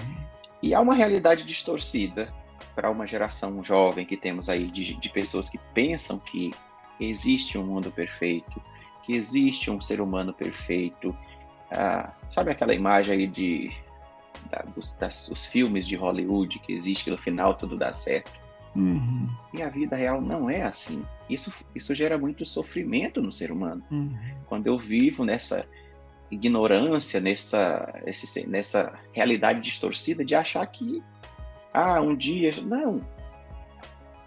E 0.67 0.75
há 0.75 0.81
uma 0.81 0.95
realidade 0.97 1.45
distorcida 1.45 2.35
para 2.75 2.91
uma 2.91 3.07
geração 3.07 3.63
jovem 3.63 4.05
que 4.05 4.17
temos 4.17 4.49
aí 4.49 4.67
de, 4.67 4.95
de 4.95 5.11
pessoas 5.11 5.49
que 5.49 5.59
pensam 5.73 6.19
que 6.19 6.51
existe 6.99 7.57
um 7.57 7.65
mundo 7.65 7.93
perfeito, 7.93 8.61
que 9.05 9.13
existe 9.13 9.71
um 9.71 9.81
ser 9.81 10.01
humano 10.01 10.35
perfeito. 10.35 11.17
Ah, 11.71 12.13
sabe 12.29 12.51
aquela 12.51 12.75
imagem 12.75 13.15
aí 13.15 13.27
de 13.29 13.71
da, 14.51 14.63
dos 14.63 14.97
das, 14.97 15.29
os 15.29 15.47
filmes 15.47 15.87
de 15.87 15.95
Hollywood 15.95 16.59
que 16.59 16.73
existe 16.73 17.05
que 17.05 17.11
no 17.13 17.19
final 17.19 17.55
tudo 17.55 17.77
dá 17.77 17.95
certo? 17.95 18.33
Uhum. 18.75 19.29
E 19.55 19.63
a 19.63 19.69
vida 19.69 19.95
real 19.95 20.21
não 20.21 20.51
é 20.51 20.63
assim. 20.63 21.07
Isso, 21.31 21.53
isso 21.77 21.95
gera 21.95 22.19
muito 22.19 22.45
sofrimento 22.45 23.23
no 23.23 23.31
ser 23.31 23.53
humano. 23.53 23.85
Uhum. 23.89 24.19
Quando 24.47 24.67
eu 24.67 24.77
vivo 24.77 25.25
nessa 25.25 25.65
ignorância, 26.31 27.21
nessa, 27.21 28.03
esse, 28.07 28.47
nessa 28.49 28.93
realidade 29.13 29.61
distorcida 29.61 30.25
de 30.25 30.35
achar 30.35 30.67
que, 30.67 31.03
ah, 31.73 32.01
um 32.01 32.17
dia. 32.17 32.53
Não. 32.63 33.01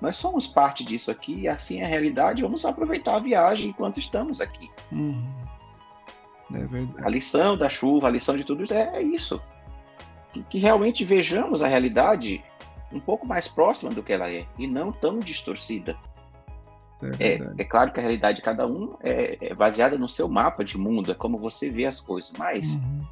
Nós 0.02 0.18
somos 0.18 0.48
parte 0.48 0.84
disso 0.84 1.12
aqui, 1.12 1.42
e 1.42 1.48
assim 1.48 1.82
é 1.82 1.86
a 1.86 1.88
realidade. 1.88 2.42
Vamos 2.42 2.64
aproveitar 2.64 3.16
a 3.16 3.20
viagem 3.20 3.70
enquanto 3.70 4.00
estamos 4.00 4.40
aqui. 4.40 4.70
Uhum. 4.92 5.28
É 6.54 7.06
a 7.06 7.10
lição 7.10 7.58
da 7.58 7.70
chuva, 7.70 8.08
a 8.08 8.12
lição 8.12 8.38
de 8.38 8.44
tudo 8.44 8.64
isso 8.64 8.74
é 8.74 9.02
isso. 9.02 9.42
Que, 10.34 10.44
que 10.44 10.58
realmente 10.58 11.04
vejamos 11.04 11.62
a 11.62 11.68
realidade 11.68 12.44
um 12.92 13.00
pouco 13.00 13.26
mais 13.26 13.48
próxima 13.48 13.92
do 13.92 14.02
que 14.02 14.14
ela 14.14 14.32
é 14.32 14.46
e 14.58 14.66
não 14.66 14.92
tão 14.92 15.20
distorcida. 15.20 15.96
É, 17.20 17.34
é, 17.34 17.52
é, 17.58 17.64
claro 17.64 17.92
que 17.92 18.00
a 18.00 18.04
realidade 18.04 18.38
de 18.38 18.42
cada 18.42 18.68
um 18.68 18.96
é, 19.02 19.38
é, 19.42 19.54
baseada 19.54 19.98
no 19.98 20.10
seu 20.10 20.28
mapa 20.28 20.64
de 20.64 20.78
mundo, 20.78 21.12
é 21.12 21.16
como 21.16 21.38
você 21.38 21.70
vê 21.70 21.86
as 21.86 22.00
coisas, 22.02 22.34
mas 22.38 22.84
uhum. 22.84 23.08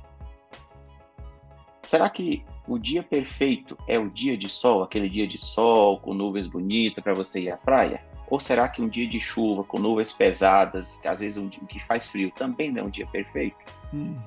será 1.84 2.10
que 2.10 2.44
o 2.68 2.78
dia 2.78 3.02
perfeito 3.02 3.78
é 3.88 3.98
o 3.98 4.10
dia 4.10 4.38
de 4.38 4.50
sol, 4.50 4.84
aquele 4.84 5.08
dia 5.08 5.26
de 5.26 5.38
sol 5.38 6.00
com 6.00 6.14
nuvens 6.14 6.48
bonitas 6.48 7.02
para 7.02 7.14
você 7.14 7.42
ir 7.42 7.52
à 7.52 7.58
praia? 7.58 8.02
Ou 8.30 8.42
será 8.42 8.68
que 8.68 8.82
um 8.82 8.90
dia 8.90 9.08
de 9.08 9.22
chuva 9.22 9.64
com 9.64 9.80
nuvens 9.80 10.12
pesadas, 10.12 10.98
que 10.98 11.08
às 11.08 11.22
vezes 11.22 11.38
um 11.38 11.48
dia 11.48 11.64
que 11.66 11.80
faz 11.80 12.10
frio, 12.10 12.30
também 12.32 12.70
não 12.72 12.82
é 12.82 12.84
um 12.86 12.90
dia 12.90 13.08
perfeito? 13.08 13.56
Uhum. 13.94 14.18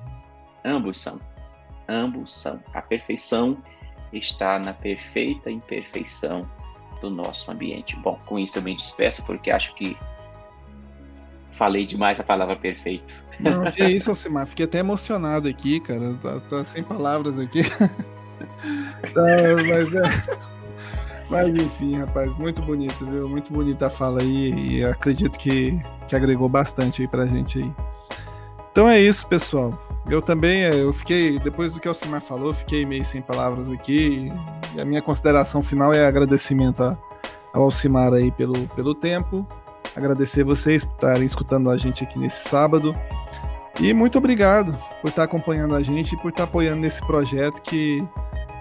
Ambos 0.65 0.99
são. 0.99 1.19
Ambos 1.87 2.33
são. 2.33 2.59
A 2.73 2.81
perfeição 2.81 3.57
está 4.11 4.57
na 4.57 4.73
perfeita 4.73 5.51
imperfeição 5.51 6.49
do 7.01 7.09
nosso 7.09 7.51
ambiente. 7.51 7.95
Bom, 7.97 8.19
com 8.25 8.39
isso 8.39 8.59
eu 8.59 8.61
me 8.61 8.75
despeço 8.75 9.25
porque 9.25 9.51
acho 9.51 9.75
que 9.75 9.97
falei 11.51 11.85
demais 11.85 12.19
a 12.19 12.23
palavra 12.23 12.55
perfeito. 12.55 13.13
Não, 13.39 13.69
que 13.71 13.83
isso, 13.83 14.09
Alcimar. 14.09 14.45
Fiquei 14.45 14.65
até 14.65 14.79
emocionado 14.79 15.47
aqui, 15.47 15.79
cara. 15.79 16.13
Tá, 16.21 16.39
tá 16.41 16.63
sem 16.63 16.83
palavras 16.83 17.37
aqui. 17.39 17.63
tá, 17.69 19.21
mas 19.67 19.93
é. 19.95 20.61
Mas 21.29 21.55
enfim, 21.55 21.95
rapaz, 21.95 22.35
muito 22.37 22.61
bonito, 22.61 23.05
viu? 23.05 23.27
Muito 23.27 23.53
bonita 23.53 23.87
a 23.87 23.89
fala 23.89 24.21
aí 24.21 24.51
e 24.51 24.83
acredito 24.83 25.39
que, 25.39 25.79
que 26.07 26.15
agregou 26.15 26.49
bastante 26.49 27.01
aí 27.01 27.07
pra 27.07 27.25
gente 27.25 27.59
aí. 27.59 27.71
Então 28.71 28.87
é 28.87 28.99
isso, 28.99 29.25
pessoal. 29.27 29.77
Eu 30.09 30.21
também, 30.21 30.63
é, 30.63 30.73
eu 30.73 30.91
fiquei, 30.91 31.39
depois 31.39 31.73
do 31.73 31.79
que 31.79 31.87
o 31.87 31.91
Alcimar 31.91 32.21
falou, 32.21 32.53
fiquei 32.53 32.85
meio 32.85 33.05
sem 33.05 33.21
palavras 33.21 33.69
aqui. 33.69 34.31
E 34.75 34.81
a 34.81 34.85
minha 34.85 35.01
consideração 35.01 35.61
final 35.61 35.93
é 35.93 36.05
agradecimento 36.05 36.83
ao 37.53 37.63
Alcimar 37.63 38.13
aí 38.13 38.31
pelo, 38.31 38.67
pelo 38.69 38.95
tempo. 38.95 39.45
Agradecer 39.95 40.43
vocês 40.43 40.83
por 40.83 40.95
estarem 40.95 41.25
escutando 41.25 41.69
a 41.69 41.77
gente 41.77 42.03
aqui 42.03 42.17
nesse 42.17 42.47
sábado. 42.47 42.95
E 43.79 43.93
muito 43.93 44.17
obrigado 44.17 44.77
por 45.01 45.09
estar 45.09 45.23
acompanhando 45.23 45.75
a 45.75 45.81
gente 45.81 46.13
e 46.13 46.17
por 46.17 46.29
estar 46.29 46.43
apoiando 46.43 46.81
nesse 46.81 47.01
projeto 47.05 47.61
que 47.61 48.05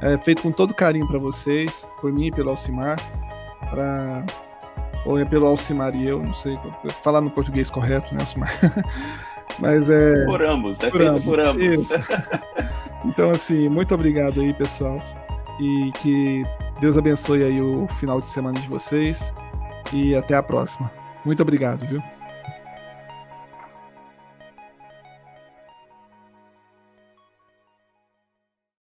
é 0.01 0.17
feito 0.17 0.43
com 0.43 0.51
todo 0.51 0.73
carinho 0.73 1.07
para 1.07 1.19
vocês, 1.19 1.87
por 2.01 2.13
mim 2.13 2.27
e 2.27 2.31
pelo 2.31 2.51
Alcimar, 2.51 2.97
para 3.69 4.25
ou 5.05 5.19
é 5.19 5.25
pelo 5.25 5.47
Alcimar 5.47 5.95
e 5.95 6.07
eu, 6.07 6.23
não 6.23 6.35
sei 6.35 6.59
falar 7.03 7.21
no 7.21 7.31
português 7.31 7.71
correto, 7.71 8.15
né, 8.15 8.21
Alcimar? 8.21 8.53
Mas 9.59 9.91
é. 9.91 10.25
Por 10.25 10.43
ambos, 10.43 10.83
é 10.83 10.91
por 10.91 10.99
feito 10.99 11.13
ambos. 11.13 11.25
por 11.25 11.41
ambos. 11.41 11.89
Então, 13.03 13.31
assim, 13.31 13.67
muito 13.69 13.95
obrigado 13.95 14.43
aí, 14.43 14.53
pessoal. 14.53 15.03
E 15.59 15.91
que 16.03 16.43
Deus 16.81 16.99
abençoe 16.99 17.43
aí 17.43 17.61
o 17.61 17.89
final 17.99 18.21
de 18.21 18.27
semana 18.27 18.59
de 18.61 18.69
vocês. 18.69 19.33
E 19.91 20.15
até 20.15 20.35
a 20.35 20.43
próxima. 20.43 20.93
Muito 21.25 21.41
obrigado, 21.43 21.87
viu? 21.87 22.03